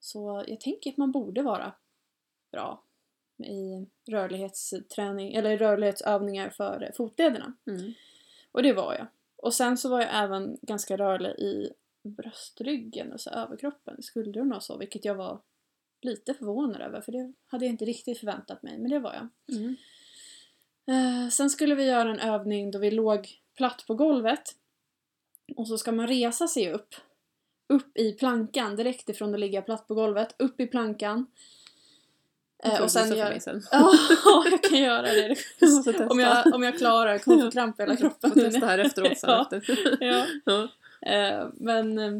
[0.00, 1.72] Så jag tänker att man borde vara
[2.52, 2.82] bra
[3.38, 7.52] i rörlighetsträning eller rörlighetsövningar för fotlederna.
[7.66, 7.94] Mm.
[8.52, 9.06] Och det var jag.
[9.36, 14.78] Och sen så var jag även ganska rörlig i bröstryggen, alltså överkroppen, skuldrorna och så,
[14.78, 15.40] vilket jag var
[16.02, 19.56] lite förvånad över för det hade jag inte riktigt förväntat mig, men det var jag.
[19.58, 19.76] Mm.
[20.86, 24.42] Eh, sen skulle vi göra en övning då vi låg platt på golvet
[25.56, 26.94] och så ska man resa sig upp.
[27.68, 31.26] Upp i plankan, direkt ifrån att ligga platt på golvet, upp i plankan.
[32.62, 33.30] Jag Eh, och sen gör...
[33.30, 33.62] mig sen.
[33.72, 33.92] Ja,
[34.50, 35.36] jag kan göra det.
[35.58, 38.30] Jag om, jag, om jag klarar, jag kommer få kramp i hela kroppen.
[38.30, 39.30] Får testa här efteråt sen.
[39.30, 39.48] Ja.
[39.52, 39.98] Efter.
[40.00, 40.26] ja.
[40.44, 40.68] Ja.
[41.12, 42.12] Eh, men eh,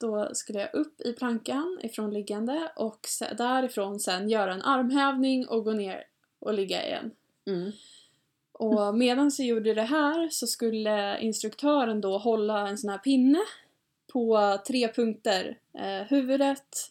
[0.00, 5.48] då skulle jag upp i plankan ifrån liggande och se, därifrån sen göra en armhävning
[5.48, 6.04] och gå ner
[6.38, 7.10] och ligga igen.
[7.46, 7.72] Mm.
[8.52, 13.40] Och medan jag gjorde det här så skulle instruktören då hålla en sån här pinne
[14.12, 15.58] på tre punkter.
[15.78, 16.90] Eh, huvudet,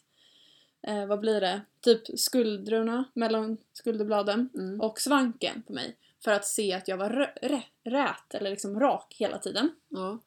[0.86, 1.60] eh, vad blir det?
[1.84, 4.80] Typ skuldrorna mellan skulderbladen Mm.
[4.80, 5.96] och svanken på mig.
[6.20, 9.70] För att se att jag var rö- rät eller liksom rak hela tiden.
[9.88, 10.18] Ja.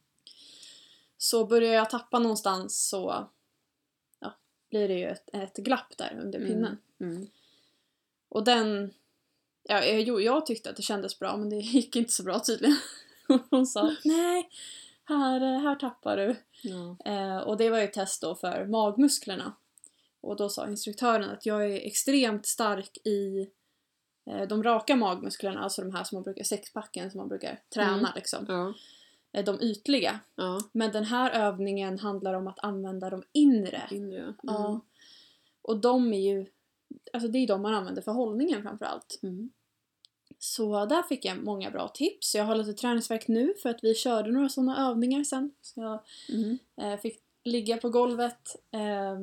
[1.17, 3.27] Så börjar jag tappa någonstans så
[4.19, 4.35] ja,
[4.69, 6.49] blir det ju ett, ett glapp där under Mm.
[6.51, 6.77] pinnen.
[6.99, 7.27] Mm.
[8.29, 8.93] Och den...
[9.63, 12.39] Ja, jag, jo, jag tyckte att det kändes bra men det gick inte så bra
[12.39, 12.77] tydligen.
[13.49, 14.49] Hon sa nej,
[15.03, 16.35] här, här tappar du.
[16.61, 16.97] Ja.
[17.05, 19.53] Eh, och det var ju ett test då för magmusklerna.
[20.27, 23.47] Och då sa instruktören att jag är extremt stark i
[24.29, 27.97] eh, de raka magmusklerna, alltså de här som man brukar, sexpacken som man brukar träna
[27.97, 28.11] Mm.
[28.15, 28.45] liksom.
[28.47, 28.73] Ja.
[29.31, 30.19] Eh, de ytliga.
[30.35, 30.59] Ja.
[30.71, 33.87] Men den här övningen handlar om att använda de inre.
[33.91, 34.19] Inre.
[34.21, 34.35] Mm.
[34.43, 34.81] Ja.
[35.61, 36.45] Och de är ju,
[37.13, 39.19] alltså det är de man använder för hållningen framförallt.
[39.23, 39.49] Mm.
[40.39, 42.35] Så där fick jag många bra tips.
[42.35, 45.51] Jag har lite träningsverk nu för att vi körde några sådana övningar sen.
[45.61, 45.99] Så jag
[46.37, 46.57] Mm.
[46.81, 49.17] eh, fick ligga på golvet eh,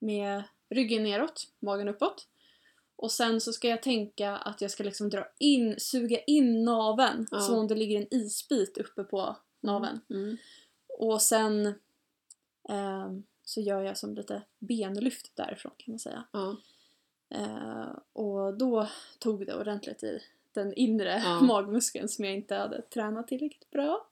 [0.00, 2.26] med ryggen neråt, magen uppåt.
[2.96, 7.26] Och sen så ska jag tänka att jag ska liksom dra in, suga in naveln
[7.30, 7.40] Ja.
[7.40, 10.00] som om det ligger en isbit uppe på naveln.
[10.10, 10.36] Mm.
[10.98, 11.74] Och sen
[12.68, 16.24] ehm, så gör jag som lite benlyft därifrån kan man säga.
[16.32, 16.56] Ja.
[17.34, 21.40] Eh, och då tog det ordentligt i den inre Ja.
[21.46, 24.06] magmuskeln som jag inte hade tränat tillräckligt bra.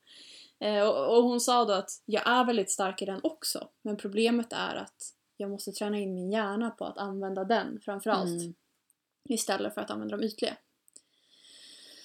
[0.58, 3.68] Eh, och, och hon sa då att jag är väldigt stark i den också.
[3.82, 8.28] Men problemet är att jag måste träna in min hjärna på att använda den framförallt.
[8.42, 8.54] Mm.
[9.28, 10.56] Istället för att använda de ytliga.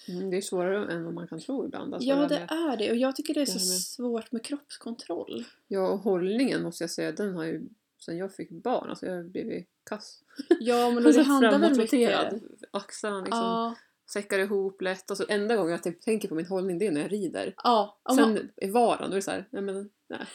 [0.07, 0.29] Mm.
[0.29, 1.93] Det är svårare än vad man kan tro ibland.
[1.93, 2.91] Alltså ja, här det med- är det.
[2.91, 5.45] Och jag tycker det är det så här med- svårt med kroppskontroll.
[5.67, 7.61] Ja, och hållningen måste jag säga, den har ju
[8.05, 10.19] sen jag fick barn, alltså jag har blivit kass.
[10.59, 12.33] Ja, men Alltså det handlar väl mycket...
[12.71, 13.75] Axlarna liksom Ja,
[14.13, 15.11] säckar ihop lätt.
[15.11, 17.53] Och så enda gången jag typ tänker på min hållning det är när jag rider.
[17.63, 17.97] ja.
[18.09, 19.89] man- Sen i varan då är det såhär, nej men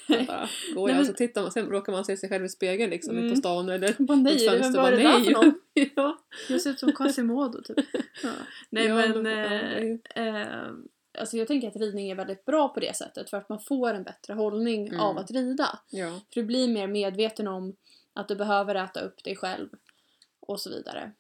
[0.06, 0.88] nej, bara går Nej, jag.
[0.88, 3.30] men- Och så tittar man, sen råkar man se sig själv i spegeln liksom Mm.
[3.30, 4.80] på stan eller Bara nej, ett fönster.
[4.82, 5.60] var Bara, det där för någon?
[5.96, 6.18] ja.
[6.48, 7.76] Jag ser ut som Quasimodo typ.
[8.22, 8.30] Ja.
[8.70, 10.68] Nej Ja, men, eh, det eh,
[11.18, 13.94] alltså jag tänker att ridning är väldigt bra på det sättet för att man får
[13.94, 15.00] en bättre hållning Mm.
[15.00, 15.78] av att rida.
[15.90, 16.08] ja.
[16.10, 17.76] För du blir mer medveten om
[18.12, 19.68] att du behöver äta upp dig själv
[20.40, 21.12] och så vidare.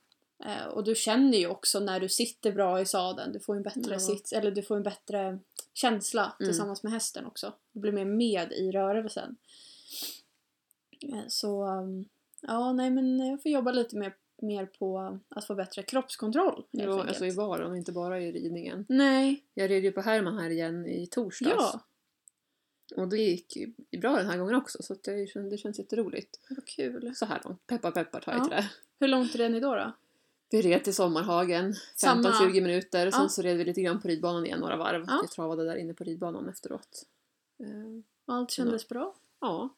[0.44, 3.62] Eh, och du känner ju också när du sitter bra i sadeln, du får en
[3.62, 3.98] bättre Ja.
[4.00, 5.38] sits, eller du får en bättre
[5.74, 6.48] känsla Mm.
[6.50, 7.52] tillsammans med hästen också.
[7.72, 9.36] Du blir mer med i rörelsen.
[11.02, 12.04] Eh, så um,
[12.40, 16.84] ja, nej men jag får jobba lite mer, mer på att få bättre kroppskontroll ja
[16.92, 17.08] enkelt.
[17.08, 17.30] alltså i
[17.68, 18.86] och inte bara i ridningen.
[18.88, 21.54] Nej, Jag red ju på Herman här igen i torsdags.
[21.56, 21.80] ja,
[22.96, 26.40] Och det gick ju bra den här gången också så det, känns, det känns jätteroligt.
[26.50, 27.12] vad kul.
[27.16, 27.66] Så här långt.
[27.66, 28.44] Peppar peppar tar jag Ja.
[28.44, 28.70] till det.
[29.00, 29.74] Hur långt red ni då?
[29.74, 29.92] då?
[30.50, 33.10] Vi red till Sommarhagen, Samma- 15-20 minuter.
[33.10, 33.28] Sen Ja.
[33.28, 35.04] så red vi lite grann på ridbanan igen några varv.
[35.06, 35.18] Ja.
[35.22, 37.02] Vi travade där inne på ridbanan efteråt.
[37.60, 39.14] Eh, Allt kändes bra?
[39.40, 39.74] Ja.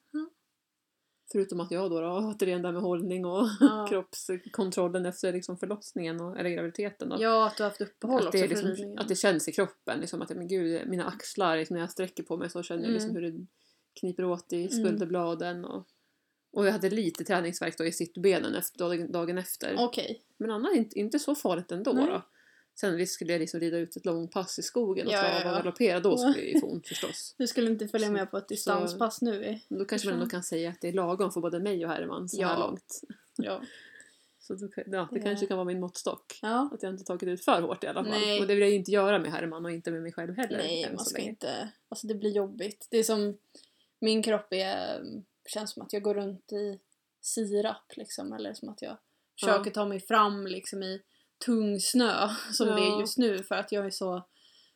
[1.33, 3.87] Förutom att jag då, då återigen där med hållning och Ja.
[3.91, 7.09] kroppskontrollen efter liksom förlossningen och, eller graviditeten.
[7.09, 7.17] Då.
[7.21, 9.53] Ja, att du har haft uppehåll att, också det för liksom, att det känns i
[9.53, 10.01] kroppen.
[10.01, 12.93] Liksom, att men gud, mina axlar, liksom, när jag sträcker på mig så känner jag
[12.93, 13.23] liksom Mm.
[13.23, 13.47] hur det
[14.01, 14.85] kniper åt i Mm.
[14.85, 15.65] skulderbladen.
[15.65, 15.87] Och,
[16.53, 19.75] och jag hade lite träningsvärk då i sittbenen efter, dagen, efter.
[19.79, 20.23] Okej.
[20.37, 21.93] Men annars inte, inte så farligt ändå.
[21.93, 22.07] Nej.
[22.07, 22.23] Då.
[22.75, 25.41] Sen visst skulle jag liksom rida ut ett långpass i skogen och Ja, trava ja,
[25.45, 25.51] ja.
[25.51, 27.35] och galoppera, då skulle jag ju få ont förstås.
[27.39, 29.45] Du skulle inte följa Så- med på ett distanspass nu?
[29.45, 31.91] i- Då kanske man ändå kan säga att det är lagom för både mig och
[31.91, 32.59] Herman så här Ja.
[32.67, 33.01] långt.
[33.37, 33.63] Ja.
[34.39, 36.39] Så då, ja, det Det- kanske kan vara min måttstock.
[36.43, 36.71] ja.
[36.75, 38.11] Att jag inte tagit ut för hårt i alla fall.
[38.13, 38.41] Nej.
[38.41, 40.59] Och det vill jag ju inte göra med Herman och inte med mig själv heller.
[40.59, 41.69] Nej, man ska inte...
[41.89, 42.87] Alltså det blir jobbigt.
[42.91, 43.39] Det är som...
[44.01, 45.01] Min kropp är...
[45.55, 46.81] Känns som att jag går runt i
[47.21, 48.33] sirap liksom.
[48.33, 48.97] Eller som att jag
[49.41, 51.03] försöker ta mig fram liksom i
[51.47, 52.97] tung snö som det Ja.
[52.97, 54.27] är just nu för att jag är så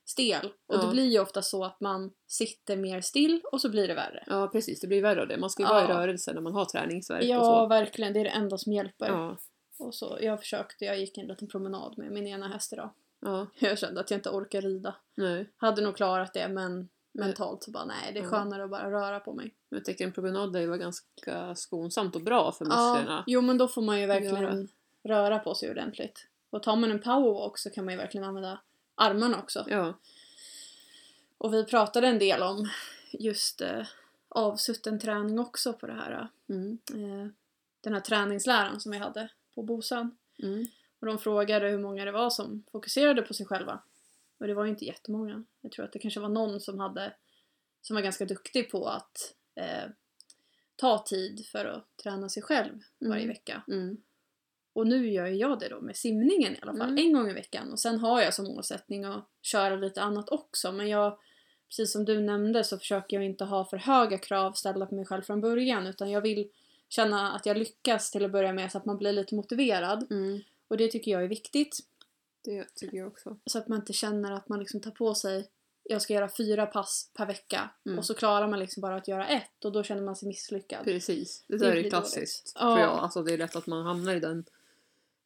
[0.04, 0.52] stel.
[0.66, 0.90] Och det Ja.
[0.90, 4.24] blir ju ofta så att man sitter mer still och så blir det värre.
[4.26, 5.36] Ja precis, det blir värre av det.
[5.36, 5.72] Man ska ju Ja.
[5.74, 7.66] vara i rörelse när man har träningsvärk och Ja, så.
[7.66, 8.12] verkligen.
[8.12, 9.06] Det är det enda som hjälper.
[9.06, 9.36] Ja,
[9.78, 12.90] Och så, jag försökte, jag gick en liten promenad med min ena häst idag.
[13.20, 14.96] ja, Jag kände att jag inte orkar rida.
[15.14, 15.50] nej.
[15.56, 18.30] Hade nog klarat det men mentalt så bara nej det är Ja.
[18.30, 19.54] skönare att bara röra på mig.
[19.68, 23.24] Jag tycker en promenad lär ju vara ganska skonsamt och bra för Ja, musklerna.
[23.26, 24.66] jo men då får man ju verkligen Göra.
[25.02, 26.26] röra på sig ordentligt.
[26.50, 28.60] Och tar man en powerwalk så kan man ju verkligen använda
[28.94, 29.64] armarna också.
[29.68, 29.94] Ja.
[31.38, 32.68] Och vi pratade en del om
[33.12, 33.86] just eh,
[34.28, 36.28] avsutten träning också på det här.
[36.48, 36.78] Mm.
[36.90, 37.28] Eh,
[37.80, 40.16] den här träningsläran som vi hade på Bosön.
[40.42, 40.66] Mm.
[41.00, 43.78] Och de frågade hur många det var som fokuserade på sig själva.
[44.44, 45.44] Och det var ju inte jättemånga.
[45.60, 47.14] Jag tror att det kanske var någon som hade
[47.82, 49.90] som var ganska duktig på att eh,
[50.76, 53.28] ta tid för att träna sig själv varje Mm.
[53.28, 53.62] vecka.
[53.68, 53.96] Mm.
[54.72, 57.06] Och nu gör jag det då med simningen i alla fall, Mm.
[57.06, 57.72] en gång i veckan.
[57.72, 60.72] Och sen har jag som målsättning att köra lite annat också.
[60.72, 61.18] Men jag,
[61.68, 65.06] precis som du nämnde så försöker jag inte ha för höga krav ställda på mig
[65.06, 65.86] själv från början.
[65.86, 66.50] Utan jag vill
[66.88, 70.06] känna att jag lyckas till att börja med så att man blir lite motiverad.
[70.10, 70.40] Mm.
[70.68, 71.78] Och det tycker jag är viktigt.
[72.44, 73.36] Det tycker jag också.
[73.46, 75.50] Så att man inte känner att man liksom tar på sig
[75.86, 77.98] jag ska göra fyra pass per vecka Mm.
[77.98, 80.84] och så klarar man liksom bara att göra ett och då känner man sig misslyckad.
[80.84, 81.44] Precis.
[81.48, 82.56] Det Det där är blir ju klassiskt, dåligt.
[82.56, 82.80] tror Ja.
[82.80, 82.98] jag.
[82.98, 84.44] Alltså det är lätt att man hamnar i den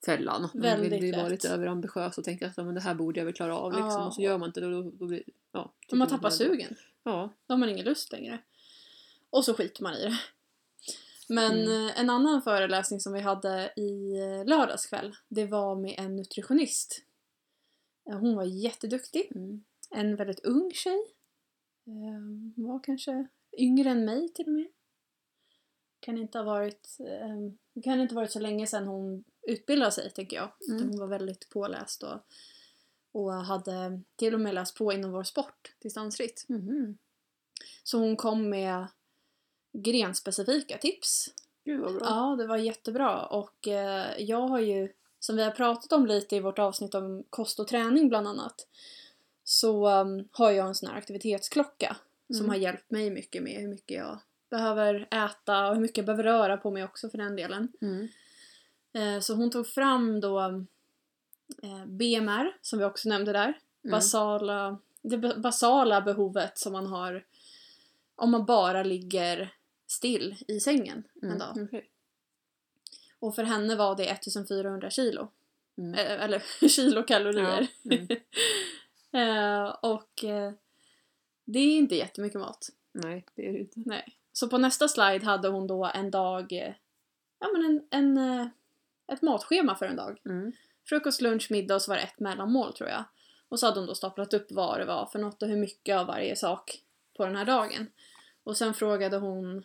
[0.07, 0.43] fällan.
[0.43, 3.21] Man Väldigt vill ju vara lite överambitiös och tänka att "Ja, men det här borde
[3.21, 3.89] jag väl klara av liksom.
[3.91, 4.07] Ja.
[4.07, 6.49] Och så gör man inte det då, då blir ja, tycker man tappar det är-
[6.49, 6.77] sugen.
[7.05, 7.33] Ja.
[7.47, 8.39] Då har man ingen lust längre.
[9.31, 10.19] Och så skiter man i det.
[11.29, 11.87] Men Mm.
[11.89, 16.17] eh, en annan föreläsning som vi hade i eh, lördags kväll, det var med en
[16.17, 17.03] nutritionist.
[18.17, 19.33] Hon var jätteduktig.
[19.35, 19.65] Mm.
[19.91, 20.99] En väldigt ung tjej.
[21.87, 23.27] Eh, Hon var kanske
[23.59, 24.67] yngre än mig till och med.
[26.01, 29.93] Kan inte ha varit, eh, det kan inte ha varit så länge sedan hon utbildade
[29.93, 30.53] sig, tänker jag.
[30.71, 30.89] Mm.
[30.89, 32.21] Hon var väldigt påläst och,
[33.13, 36.45] och hade till och med läst på inom vår sport, distansritt.
[36.49, 36.99] Mhm.
[37.83, 38.87] Så hon kom med
[39.73, 41.35] grenspecifika tips.
[41.65, 42.07] Gud vad bra.
[42.07, 43.27] Ja, det var jättebra.
[43.27, 47.25] Och eh, jag har ju, som vi har pratat om lite i vårt avsnitt om
[47.31, 48.67] kost och träning bland annat,
[49.45, 52.49] så um, har jag en sån här aktivitetsklocka som Mm.
[52.49, 54.19] har hjälpt mig mycket med hur mycket jag
[54.51, 57.73] behöver äta och hur mycket jag behöver röra på mig också för den delen.
[57.81, 58.09] Mm.
[58.93, 60.41] Eh, så hon tog fram då
[61.63, 63.91] eh, BMR, som vi också nämnde där, Mm.
[63.99, 67.25] basala, det ba- basala behovet som man har
[68.17, 69.55] om man bara ligger
[69.87, 71.39] still i sängen en Mm.
[71.39, 71.57] dag.
[71.69, 71.89] okej.
[73.19, 75.29] Och för henne var det 1400 kilo.
[75.79, 75.95] Mm.
[75.95, 77.69] Eh, eller kilokalorier.
[77.83, 77.97] Ja.
[77.97, 78.09] Mm.
[79.13, 80.53] Eh, och eh,
[81.45, 82.69] det är inte jättemycket mat.
[82.93, 83.81] Nej, det är det inte.
[83.87, 84.19] Nej.
[84.33, 86.53] Så på nästa slide hade hon då en dag,
[87.39, 88.51] ja men en, en,
[89.13, 90.21] ett matschema för en dag.
[90.25, 90.53] Mm.
[90.89, 93.05] Frukost, lunch, middag och så var det ett mellanmål tror jag.
[93.49, 95.97] Och så hade hon då staplat upp vad det var för något och hur mycket
[95.97, 96.83] av varje sak
[97.17, 97.87] på den här dagen.
[98.45, 99.65] Och sen frågade hon,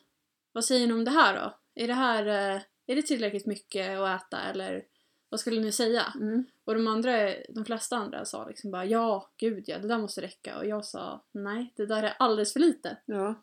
[0.51, 1.53] vad säger ni om det här då?
[1.83, 4.83] Är det här, är det tillräckligt mycket att äta eller
[5.29, 6.13] vad skulle ni säga?
[6.15, 6.45] Mm.
[6.65, 10.21] Och de andra, de flesta andra sa liksom bara ja, gud ja, det där måste
[10.21, 10.57] räcka.
[10.57, 12.97] Och jag sa nej, det där är alldeles för lite.
[13.05, 13.35] Ja,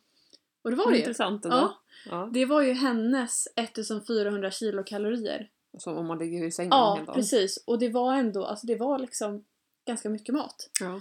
[0.62, 0.98] Och det var det ju.
[0.98, 1.56] intressant ändå.
[1.56, 1.74] Ja,
[2.10, 2.30] Ja.
[2.32, 5.50] det var ju hennes 1400 kilokalorier.
[5.78, 7.14] Som om man ligger i sängen Ja, hela dagen.
[7.14, 7.64] precis.
[7.66, 9.44] Och det var ändå, alltså det var liksom
[9.86, 10.70] ganska mycket mat.
[10.80, 11.00] Ja.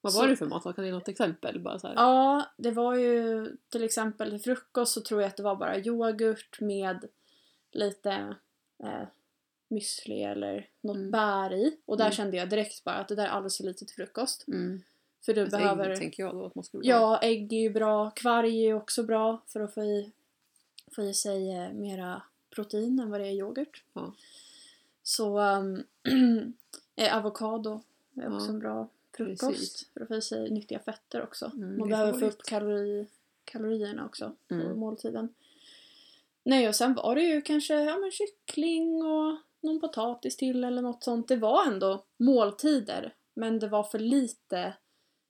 [0.00, 0.62] Vad Så- var det för mat?
[0.62, 1.60] Kan du ge något exempel?
[1.60, 1.94] Bara så här.
[1.94, 6.60] Ja, det var ju till exempel frukost så tror jag att det var bara yoghurt
[6.60, 7.08] med
[7.72, 8.36] lite
[8.84, 9.02] eh,
[9.68, 11.10] müsli eller något Mm.
[11.10, 11.76] bär i.
[11.84, 12.12] Och där Mm.
[12.14, 14.48] kände jag direkt bara att det där är alldeles för lite till frukost.
[14.48, 14.82] Mm.
[15.24, 15.90] För du Ett behöver...
[15.90, 18.10] Ägg, tänker jag då att man skulle Ja, ägg är ju bra.
[18.10, 20.12] Kvarg är också bra för att få i,
[20.94, 23.84] få i sig eh, mera protein än vad det är i yoghurt.
[23.92, 24.12] Ja.
[25.02, 25.84] Så um,
[26.96, 27.82] eh, avokado
[28.16, 29.40] är också Ja, en bra frukost.
[29.52, 29.86] precis.
[29.92, 31.50] För att få i sig nyttiga fetter också.
[31.54, 33.06] Mm, Man behöver få upp kalori,
[33.44, 34.78] kalorierna också på Mm.
[34.78, 35.34] måltiden.
[36.44, 40.82] Nej, och sen var det ju kanske ja, men kyckling och någon potatis till eller
[40.82, 41.28] något sånt.
[41.28, 44.74] Det var ändå måltider, men det var för lite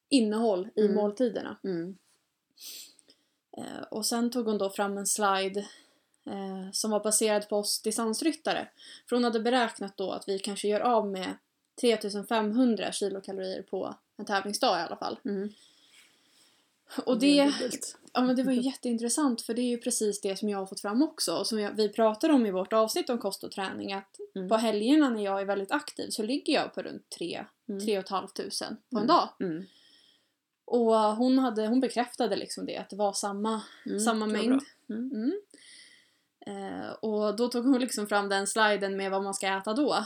[0.09, 0.94] innehåll i Mm.
[0.94, 1.59] måltiderna.
[1.64, 1.96] Mm.
[3.57, 5.61] Eh, och sen tog hon då fram en slide
[6.27, 8.68] eh, som var baserad på oss distansryttare.
[9.09, 11.35] För hon hade beräknat då att vi kanske gör av med
[11.81, 15.18] 3500 kilokalorier på en tävlingsdag i alla fall.
[15.25, 15.48] Mm.
[17.07, 17.96] Och Det det.
[18.12, 20.66] Ja, men det var ju jätteintressant för det är ju precis det som jag har
[20.66, 23.53] fått fram också och som jag, vi pratar om i vårt avsnitt om kost och
[23.53, 24.48] träning att Mm.
[24.48, 27.81] på helgerna när jag är väldigt aktiv så ligger jag på runt 3 Mm.
[27.85, 28.29] 3 500
[28.90, 29.07] på en Mm.
[29.07, 29.29] dag.
[29.40, 29.64] Mm.
[30.64, 34.01] Och hon, hade, hon bekräftade liksom det, att det var samma Mm.
[34.01, 34.61] samma var mängd.
[34.90, 35.33] Mm.
[36.46, 40.05] Eh, och då tog hon liksom fram den sliden med vad man ska äta då.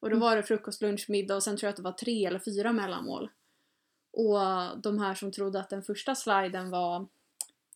[0.00, 2.26] Och då var det frukost, lunch, middag och sen tror jag att det var tre
[2.26, 3.30] eller fyra mellanmål.
[4.12, 4.38] Och
[4.82, 7.06] de här som trodde att den första sliden var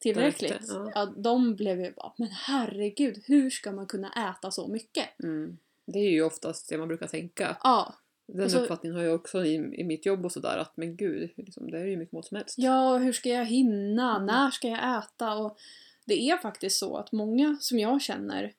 [0.01, 0.93] tillräckligt, Räckte, ja.
[0.95, 1.07] ja.
[1.17, 5.21] de blev ju bara men herregud, hur ska man kunna äta så mycket?
[5.23, 5.59] Mm.
[5.87, 7.57] Det är ju oftast det man brukar tänka.
[7.63, 7.95] Ja,
[8.27, 11.31] Den så- uppfattningen har jag också i, i mitt jobb och sådär att men gud,
[11.37, 12.59] liksom, det är ju mycket mat som helst.
[12.59, 14.15] Ja, hur ska jag hinna?
[14.17, 14.27] Mm.
[14.27, 15.35] När ska jag äta?
[15.35, 15.59] Och
[16.05, 18.53] det är faktiskt så att många som jag känner,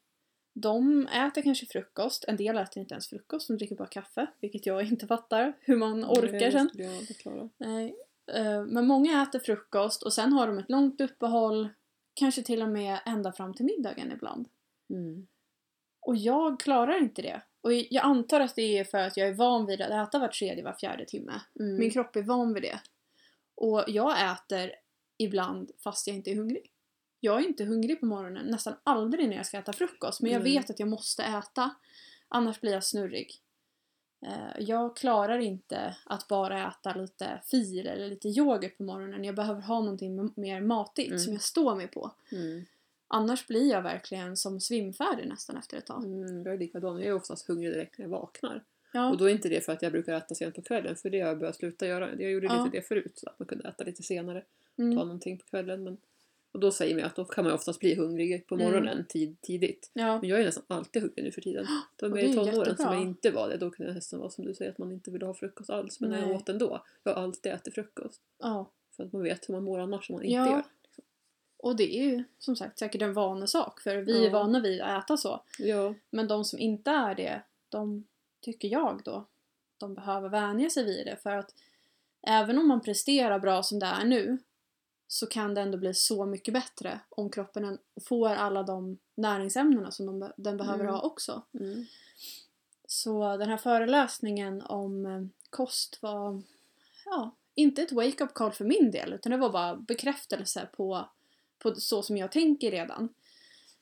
[0.54, 2.26] de äter kanske frukost.
[2.28, 4.28] En del äter inte ens frukost, de dricker bara kaffe.
[4.41, 6.69] Vilket jag inte fattar hur man orkar Det sen.
[6.69, 7.50] skulle jag aldrig klara.
[7.58, 7.95] Nej.
[8.34, 11.70] Eh, Men många äter frukost och sen har de ett långt uppehåll.
[12.13, 14.48] Kanske till och med ända fram till middagen ibland.
[14.90, 15.28] Mm.
[16.00, 17.42] Och jag klarar inte det.
[17.62, 20.28] Och jag antar att det är för att jag är van vid att äta var
[20.28, 21.42] tredje, var fjärde timme.
[21.60, 21.78] Mm.
[21.78, 22.80] Min kropp är van vid det.
[23.56, 24.72] Och jag äter
[25.18, 26.72] ibland fast jag inte är hungrig.
[27.20, 30.22] Jag är inte hungrig på morgonen, nästan aldrig när jag ska äta frukost.
[30.22, 30.54] Men jag Nej.
[30.54, 31.76] vet att jag måste äta,
[32.28, 33.42] annars blir jag snurrig.
[34.21, 39.23] Eh, Jag klarar inte att bara äta lite fil eller lite yoghurt på morgonen.
[39.23, 41.19] Jag behöver ha någonting mer matigt Mm.
[41.19, 42.12] som jag står mig på.
[42.32, 42.65] Mm.
[43.08, 46.03] Annars blir jag verkligen som svimfärdig nästan efter ett tag.
[46.03, 46.97] Mm, jag är likadan.
[46.97, 48.63] Jag är oftast hungrig direkt när jag vaknar.
[48.93, 49.10] Ja.
[49.10, 51.19] Och då är inte det för att jag brukar äta sent på kvällen, för det
[51.21, 52.10] har jag börjat sluta göra.
[52.19, 52.63] Jag gjorde Ja.
[52.65, 54.41] lite det förut, så att man kunde äta lite senare,
[54.75, 54.95] ta Mm.
[54.95, 55.84] någonting på kvällen.
[55.84, 55.97] Men...
[56.52, 58.68] Och då säger man att då kan man oftast bli hungrig på Mm.
[58.68, 59.90] morgonen tid, tidigt.
[59.94, 60.20] ja.
[60.22, 61.66] Men jag är nästan alltid hungrig nu för tiden.
[61.96, 63.58] Det var mer i är tonåren som jag inte var det.
[63.58, 66.00] Då kunde jag nästan vara som du säger, att man inte ville ha frukost alls.
[66.00, 66.22] Men Nej.
[66.22, 66.84] jag åt ändå.
[67.04, 68.22] Jag har alltid ätit frukost.
[68.40, 68.72] ja.
[68.96, 70.52] För att man vet hur man mår annars om man inte Ja.
[70.52, 70.64] gör.
[71.58, 74.30] Och det är ju som sagt säkert en vanesak för vi är Ja.
[74.40, 75.44] vana vid att äta så.
[75.60, 75.94] Ja.
[76.10, 78.08] Men de som inte är det, de
[78.42, 79.26] tycker jag då,
[79.78, 81.54] de behöver vänja sig vid det för att
[82.28, 84.38] även om man presterar bra som det är nu
[85.08, 89.91] så kan det ändå bli så mycket bättre om kroppen en- får alla de näringsämnena
[89.91, 90.93] som de, den behöver Mm.
[90.96, 91.41] ha också.
[91.54, 91.86] Mm.
[92.88, 96.41] Så den här föreläsningen om eh, kost var
[97.06, 101.10] ja, inte ett wake-up call för min del utan det var bara bekräftelse på,
[101.60, 103.10] på så som jag tänker redan.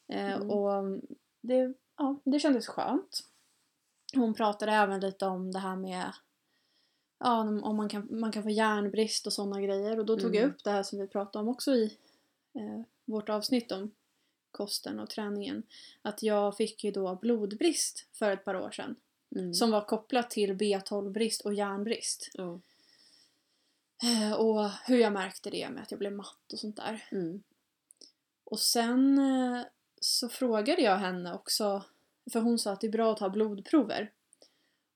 [0.08, 0.50] Eh, Mm.
[0.52, 1.00] Och
[1.42, 3.24] det, ja, det kändes skönt.
[4.16, 6.06] Hon pratade även lite om det här med
[7.18, 10.44] ja, om man kan, man kan få järnbrist och sådana grejer och då tog jag
[10.44, 10.56] Mm.
[10.56, 11.98] upp det här som vi pratade om också i
[12.54, 13.92] eh, vårt avsnitt om
[14.52, 15.64] kosten och träningen.
[16.02, 18.96] Att jag fick ju då blodbrist för ett par år sedan.
[19.36, 19.54] Mm.
[19.54, 22.30] Som var kopplat till B12-brist och järnbrist.
[24.04, 27.08] Eh, och hur jag märkte det med att jag blev matt och sånt där.
[27.12, 27.44] Mm.
[28.44, 29.62] Och sen eh,
[30.02, 31.84] så frågade jag henne också,
[32.32, 34.12] för hon sa att det är bra att ta blodprover.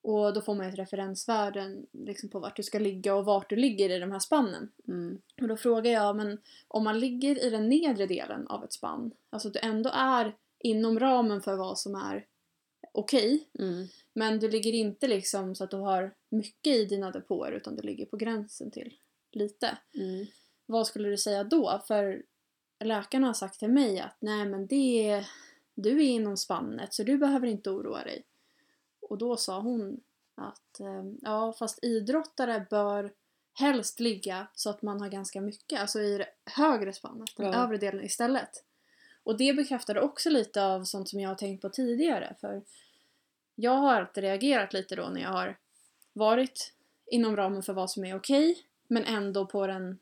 [0.02, 3.56] Och då får man ett referensvärden liksom på vart du ska ligga och vart du
[3.56, 4.72] ligger i de här spannen.
[4.88, 5.20] Mm.
[5.40, 9.12] Och då frågar jag, men om man ligger i den nedre delen av ett spann,
[9.30, 12.26] alltså att du ändå är inom ramen för vad som är
[12.92, 13.86] okej, Mm.
[14.12, 17.82] men du ligger inte liksom så att du har mycket i dina depåer utan du
[17.82, 18.94] ligger på gränsen till
[19.32, 19.78] lite.
[19.94, 20.26] Mm.
[20.66, 21.82] Vad skulle du säga då?
[21.86, 22.22] För
[22.84, 25.26] läkarna har sagt till mig att nej men det är,
[25.74, 28.24] du är inom spannet så du behöver inte oroa dig.
[29.10, 30.00] Och då sa hon
[30.34, 33.12] att eh, ja fast idrottare bör
[33.52, 37.54] helst ligga så att man har ganska mycket, alltså i det högre spannet, den Ja.
[37.64, 38.64] övre delen istället.
[39.22, 42.62] Och det bekräftade också lite av sånt som jag har tänkt på tidigare för
[43.54, 45.58] jag har alltid reagerat lite då när jag har
[46.12, 46.72] varit
[47.06, 49.98] inom ramen för vad som är okej men ändå på den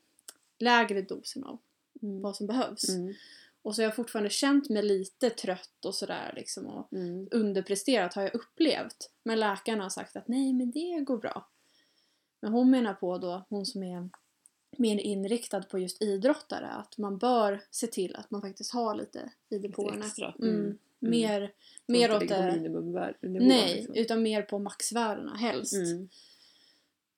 [0.59, 1.59] lägre dosen av
[2.03, 2.23] Mm.
[2.23, 2.89] vad som behövs.
[2.89, 3.15] Mm.
[3.63, 7.29] Och så har jag fortfarande känt mig lite trött och sådär liksom och Mm.
[7.31, 9.11] underpresterat har jag upplevt.
[9.25, 11.49] Men läkarna har sagt att nej men det går bra.
[12.43, 14.11] Men hon menar på då, hon som är
[14.79, 19.33] mer inriktad på just idrottare, att man bör se till att man faktiskt har lite
[19.51, 20.07] i depåerna.
[20.07, 20.35] extra.
[20.43, 20.55] Mm.
[20.55, 20.79] Mm.
[20.99, 21.53] Mer,
[21.87, 22.57] mer åt det...
[23.21, 23.95] Nej, liksom.
[23.95, 25.75] utan mer på maxvärdena helst.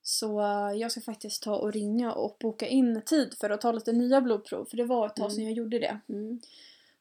[0.03, 0.41] Så
[0.77, 4.21] jag ska faktiskt ta och ringa och boka in tid för att ta lite nya
[4.21, 4.65] blodprov.
[4.65, 5.35] För det var ett tag Mm.
[5.35, 6.01] sedan jag gjorde det.
[6.09, 6.41] Mm.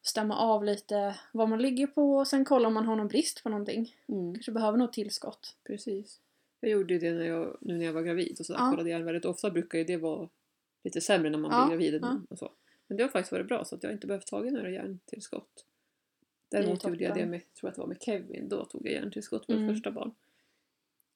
[0.02, 3.42] Stämma av lite vad man ligger på och sen kolla om man har någon brist
[3.42, 3.94] på någonting.
[4.08, 4.34] Mm.
[4.34, 5.56] Kanske behöver något tillskott.
[5.66, 6.20] Precis.
[6.60, 8.70] Jag gjorde det när jag, nu när jag var gravid och sådär, Ja.
[8.70, 9.24] kollade järnvärdet.
[9.24, 10.28] Ofta brukar ju det vara
[10.84, 12.20] lite sämre när man Ja, blir gravid ja.
[12.30, 12.52] och så.
[12.86, 15.64] Men det har faktiskt varit bra så att jag inte behövt tagit några järntillskott.
[16.48, 18.92] Däremot gjorde jag det med, jag tror att det var med Kevin, då tog jag
[18.92, 19.74] järntillskott på Mm.
[19.74, 20.14] första barn.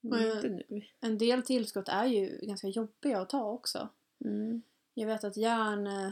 [0.05, 0.81] Inte nu.
[1.01, 3.89] En del tillskott är ju ganska jobbiga att ta också.
[4.25, 4.61] Mm.
[4.93, 5.87] Jag vet att järn...
[5.87, 6.11] eh,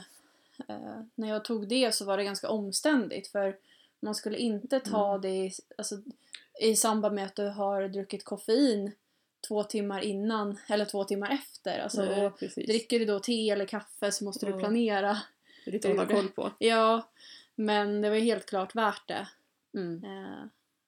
[0.67, 3.57] Eh, när jag tog det så var det ganska omständigt för
[3.99, 5.21] man skulle inte ta Mm.
[5.21, 5.95] det i, alltså,
[6.61, 8.91] i samband med att du har druckit koffein
[9.47, 11.79] två timmar innan eller två timmar efter.
[11.79, 12.67] Alltså, Nej, och precis.
[12.67, 14.59] dricker du då te eller kaffe så måste du Ja.
[14.59, 15.17] planera.
[15.65, 16.51] Det är lite att hålla koll på.
[16.59, 17.07] Ja,
[17.55, 19.27] men det var helt klart värt det.
[19.73, 20.03] Mm.
[20.03, 20.43] Eh,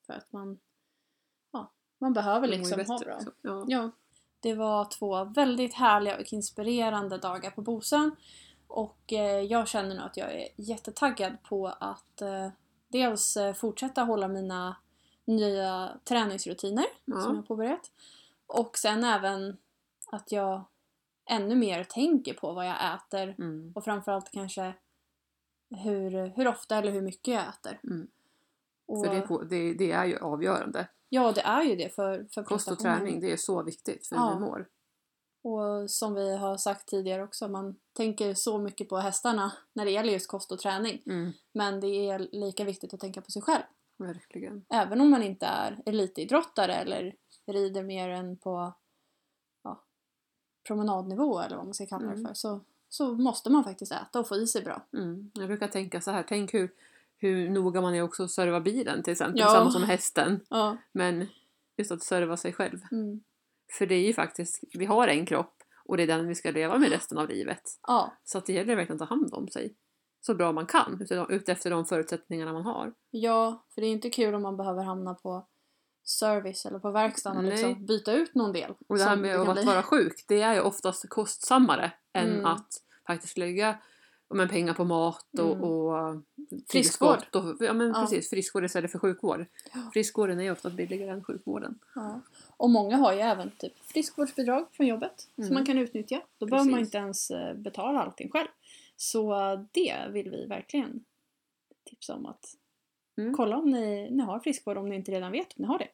[0.05, 0.59] för att man,
[2.05, 3.15] man behöver liksom ha bra.
[3.15, 3.31] också.
[3.41, 3.65] Ja.
[3.67, 3.91] Ja.
[4.39, 8.15] Det var två väldigt härliga och inspirerande dagar på Bosön.
[8.67, 12.49] Och eh, jag känner nu att jag är jättetaggad på att eh,
[12.87, 14.75] dels eh, fortsätta hålla mina
[15.25, 17.19] nya träningsrutiner Ja.
[17.21, 17.91] som jag har påbörjat.
[18.47, 19.57] Och sen även
[20.11, 20.63] att jag
[21.29, 23.71] ännu mer tänker på vad jag äter Mm.
[23.75, 24.73] och framförallt kanske
[25.69, 27.79] hur, hur ofta eller hur mycket jag äter.
[27.83, 28.07] Mm.
[28.87, 30.87] Och, För det, det, det är ju avgörande.
[31.09, 34.15] Ja, det är ju det för, för Kost och träning, det är så viktigt för
[34.15, 34.27] Ja.
[34.27, 34.67] hur vi mår.
[35.43, 39.91] Och som vi har sagt tidigare också, man tänker så mycket på hästarna när det
[39.91, 41.03] gäller just kost och träning.
[41.05, 41.31] Mm.
[41.53, 43.63] Men det är lika viktigt att tänka på sig själv.
[43.97, 44.65] Verkligen.
[44.69, 48.73] Även om man inte är elitidrottare eller rider mer än på
[49.63, 49.83] ja,
[50.67, 52.25] promenadnivå eller vad man ska kalla det Mm.
[52.25, 54.81] för så, så måste man faktiskt äta och få i sig bra.
[54.93, 55.31] Mm.
[55.33, 56.73] Jag brukar tänka så här, tänk hur,
[57.25, 59.47] hur noga man är också att serva bilen till exempel, Ja.
[59.47, 60.39] samma som hästen.
[60.49, 60.77] Ja.
[60.91, 61.27] Men
[61.77, 62.79] just att serva sig själv.
[62.91, 63.23] Mm.
[63.77, 65.55] För det är ju faktiskt, vi har en kropp
[65.85, 67.61] och det är den vi ska leva med resten av livet.
[67.87, 69.75] ja, Så att det gäller verkligen att ta hand om sig
[70.21, 72.93] så bra man kan ute- utefter de förutsättningarna man har.
[73.09, 75.47] ja, för det är inte kul om man behöver hamna på
[76.03, 77.51] service eller på verkstaden och Nej.
[77.51, 78.73] liksom byta ut någon del.
[78.87, 79.65] Och det här med kan att bli.
[79.65, 82.45] vara sjuk, det är ju oftast kostsammare än Mm.
[82.45, 82.67] att
[83.07, 83.77] faktiskt lägga
[84.29, 85.63] men, pengar på mat och, Mm.
[85.63, 86.21] och
[86.69, 87.19] Friskvård.
[87.33, 87.93] Och, ja men Ja.
[88.01, 89.45] precis, friskvård istället för sjukvård.
[89.73, 89.89] Ja.
[89.93, 91.79] Friskvården är ju oftast billigare än sjukvården.
[91.95, 92.21] Ja.
[92.57, 95.47] Och många har ju även typ friskvårdsbidrag från jobbet Mm.
[95.47, 96.21] som man kan utnyttja.
[96.37, 98.47] Då behöver man inte ens eh, betala allting själv.
[98.95, 99.35] Så
[99.71, 101.03] det vill vi verkligen
[101.89, 102.45] tipsa om att
[103.17, 103.33] Mm.
[103.33, 105.87] kolla om ni, ni har friskvård om ni inte redan vet om ni har det.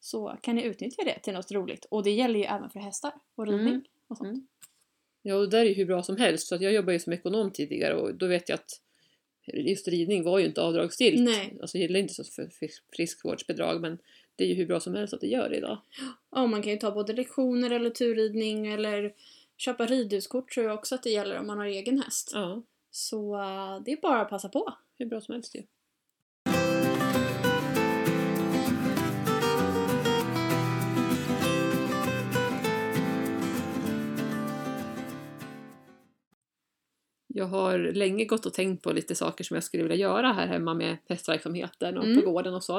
[0.00, 1.84] Så kan ni utnyttja det till något roligt.
[1.90, 3.84] Och det gäller ju även för hästar och ridning Mm.
[4.08, 4.44] och sånt.
[5.26, 6.46] Ja, och det där är ju hur bra som helst.
[6.46, 8.80] Så att jag jobbade ju som ekonom tidigare och då vet jag att
[9.54, 11.20] just ridning var ju inte avdragsgillt.
[11.20, 11.58] Nej.
[11.60, 13.98] Alltså gillar inte så för frisk- friskvårdsbidrag men
[14.36, 15.78] det är ju hur bra som helst att det gör det idag.
[16.30, 19.14] Ja, man kan ju ta både lektioner eller turridning eller
[19.56, 22.30] köpa ridhuskort tror jag också att det gäller om man har egen häst.
[22.34, 24.74] Ja, Så eh, det är bara att passa på.
[24.98, 25.62] hur bra som helst ju.
[37.36, 40.46] Jag har länge gått och tänkt på lite saker som jag skulle vilja göra här
[40.46, 42.20] hemma med hästverksamheten och Mm.
[42.24, 42.76] på gården och så.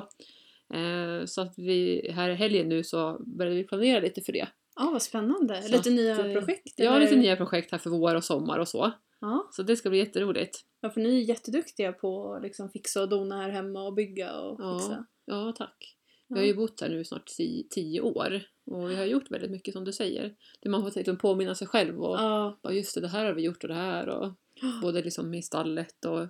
[0.73, 4.47] Eh, så att vi här i helgen nu så började vi planera lite för det.
[4.75, 5.61] Ja, vad spännande.
[5.61, 6.73] Så lite att, nya eh, projekt?
[6.77, 6.99] Ja, eller?
[6.99, 8.91] lite nya projekt här för vår och sommar och så.
[9.21, 9.47] Ja.
[9.51, 10.59] Så det ska bli jätteroligt.
[10.81, 14.33] ja, för ni är jätteduktiga på att liksom fixa och dona här hemma och bygga
[14.39, 14.79] och Ja.
[14.79, 15.05] fixa.
[15.25, 15.95] Ja, tack.
[16.27, 16.33] Ja.
[16.35, 19.51] Vi har ju bott här nu snart tio, tio år och vi har gjort väldigt
[19.51, 20.35] mycket som du säger.
[20.61, 23.33] Det man får liksom påminna sig själv och Ja, bara just det, det här har
[23.33, 24.33] vi gjort och det här och
[24.81, 26.27] både liksom i stallet och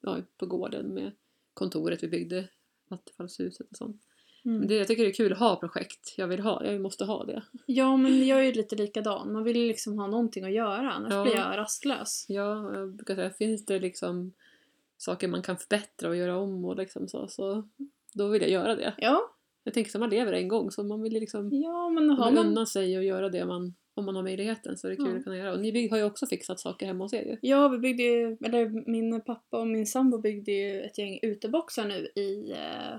[0.00, 1.12] ja, på gården med
[1.54, 2.48] kontoret vi byggde,
[2.88, 4.02] Vattenfallshuset och sånt.
[4.42, 4.68] Men mm.
[4.68, 6.14] det, jag tycker det är kul att ha projekt.
[6.16, 7.42] Jag vill ha, jag måste ha det.
[7.66, 9.32] ja, men jag är ju lite likadan.
[9.32, 11.22] Man vill ju liksom ha någonting att göra, annars Ja.
[11.22, 12.26] blir jag rastlös.
[12.28, 14.32] Ja, jag brukar säga, finns det liksom
[14.96, 17.68] saker man kan förbättra och göra om och liksom så, så
[18.12, 18.94] då vill jag göra det.
[18.98, 19.30] Ja,
[19.64, 22.32] Jag tänker att man lever en gång så man vill ju liksom ja men har
[22.32, 22.66] man...
[22.66, 25.16] sig och göra det man, om man har möjligheten så är det kul Ja.
[25.18, 25.52] att kunna göra.
[25.52, 27.36] Och ni har ju också fixat saker hemma hos er ju.
[27.42, 31.84] Ja, vi byggde ju, eller min pappa och min sambo byggde ju ett gäng uteboxar
[31.86, 32.98] nu i, eh,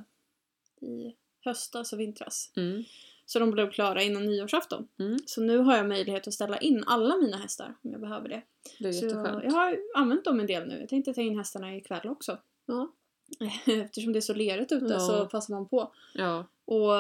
[0.90, 2.52] i höstas och vintras.
[2.58, 2.84] Mm.
[3.26, 4.88] Så de blev klara innan nyårsafton.
[5.00, 5.18] Mm.
[5.26, 8.42] Så nu har jag möjlighet att ställa in alla mina hästar om jag behöver det.
[8.80, 9.44] Det är Så jag, jätteskönt.
[9.44, 10.80] jag har använt dem en del nu.
[10.80, 12.38] Jag tänkte ta in hästarna ikväll också.
[12.66, 12.92] Ja.
[13.86, 15.00] Eftersom det är så lerigt ute Ja.
[15.00, 15.94] så passar man på.
[16.14, 16.48] Ja.
[16.72, 16.92] Och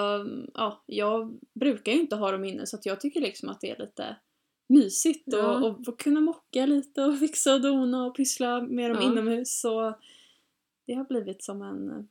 [0.53, 3.69] ja, jag brukar ju inte ha dem inne så att jag tycker liksom att det
[3.69, 4.15] är lite
[4.67, 5.57] mysigt Ja.
[5.59, 9.11] och, och få kunna mocka lite och fixa och dona och pyssla med dem Ja.
[9.11, 9.59] inomhus.
[9.59, 9.93] Så
[10.85, 12.09] det har blivit som en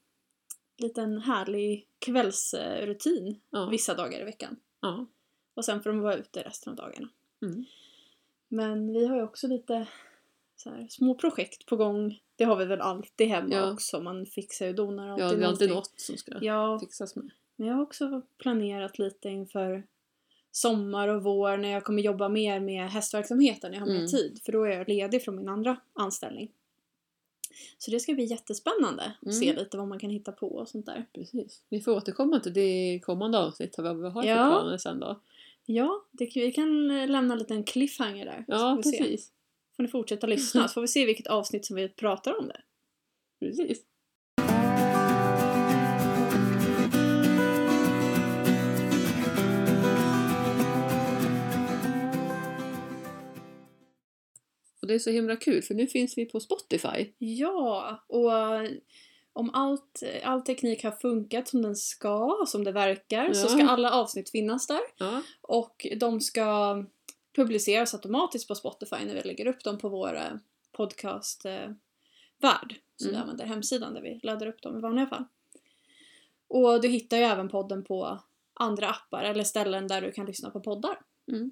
[0.78, 3.66] liten härlig kvällsrutin Ja.
[3.66, 4.56] vissa dagar i veckan.
[4.80, 5.06] ja.
[5.54, 7.08] Och sen får de vara ute resten av dagarna.
[7.42, 7.64] Mm.
[8.48, 9.86] Men vi har ju också lite
[10.64, 12.20] här, små projekt på gång.
[12.36, 13.72] Det har vi väl alltid hemma Ja.
[13.72, 14.00] också.
[14.00, 17.16] Man fixar ju och donar alltid Ja, det är alltid något som ska Ja, fixas
[17.16, 17.30] med.
[17.60, 19.86] Men jag har också planerat lite inför
[20.50, 24.08] sommar och vår när jag kommer jobba mer med hästverksamheten när jag har mer Mm.
[24.10, 24.40] tid.
[24.44, 26.52] För då är jag ledig från min andra anställning.
[27.78, 29.32] Så det ska bli jättespännande att Mm.
[29.34, 31.06] se lite vad man kan hitta på och sånt där.
[31.14, 31.62] Precis.
[31.68, 34.36] Vi får återkomma till det i kommande avsnitt vad vi har för Ja.
[34.46, 35.20] planer sen då.
[35.66, 38.44] Ja, det, vi kan eh, lämna en liten cliffhanger där.
[38.48, 38.98] Ja, vi se.
[38.98, 39.32] precis.
[39.76, 42.60] får ni fortsätta lyssna så får vi se vilket avsnitt som vi pratar om det.
[43.40, 43.84] Precis.
[54.90, 57.12] Det är så himla kul för nu finns vi på Spotify.
[57.18, 58.70] Ja, och eh,
[59.32, 63.48] om allt, all teknik har funkat som den ska, som det verkar, så Ja.
[63.48, 64.80] ska alla avsnitt finnas där.
[64.98, 66.76] Ja, Och de ska
[67.36, 70.32] publiceras automatiskt på Spotify när vi lägger upp dem på vår eh,
[70.72, 72.74] podcast-värld.
[72.96, 73.22] Så vi Mm.
[73.22, 75.24] använder hemsidan där vi laddar upp dem i vanliga fall.
[76.48, 78.18] Och du hittar ju även podden på
[78.54, 80.98] andra appar eller ställen där du kan lyssna på poddar.
[81.32, 81.50] Mm.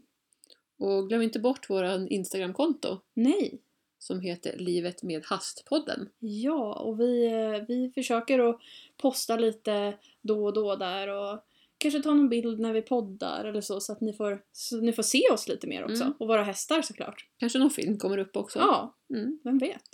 [0.78, 3.60] Och glöm inte bort våran Instagramkonto Nej!
[3.98, 6.08] som heter Livet med hast-podden.
[6.18, 8.60] Ja, och vi, eh, vi försöker att
[8.96, 11.44] posta lite då och då där och
[11.78, 14.42] kanske ta någon bild när vi poddar eller så så att ni får,
[14.80, 16.02] ni får se oss lite mer också.
[16.04, 16.14] Mm.
[16.18, 17.26] Och våra hästar såklart.
[17.38, 18.58] Kanske någon film kommer upp också.
[18.58, 19.38] Ja, Mm.
[19.44, 19.88] vem vet.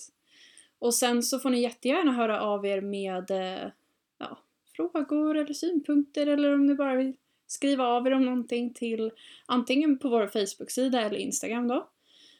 [0.79, 3.71] Och sen så får ni jättegärna höra av er med eh,
[4.19, 4.39] ja,
[4.77, 7.17] frågor eller synpunkter eller om ni bara vill
[7.47, 9.11] skriva av er om någonting till
[9.47, 11.91] antingen på vår Facebook-sida eller Instagram då.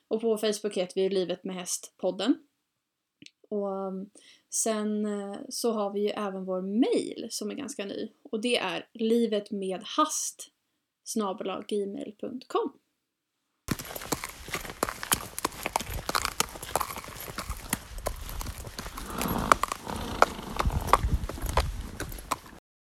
[0.09, 2.35] Och på Facebook heter vi Livet med häst-podden.
[3.49, 4.11] Och um,
[4.51, 8.57] sen eh, så har vi ju även vår mail som är ganska ny och det
[8.57, 10.51] är livetmedhast
[11.05, 12.73] snabel-a gmail.com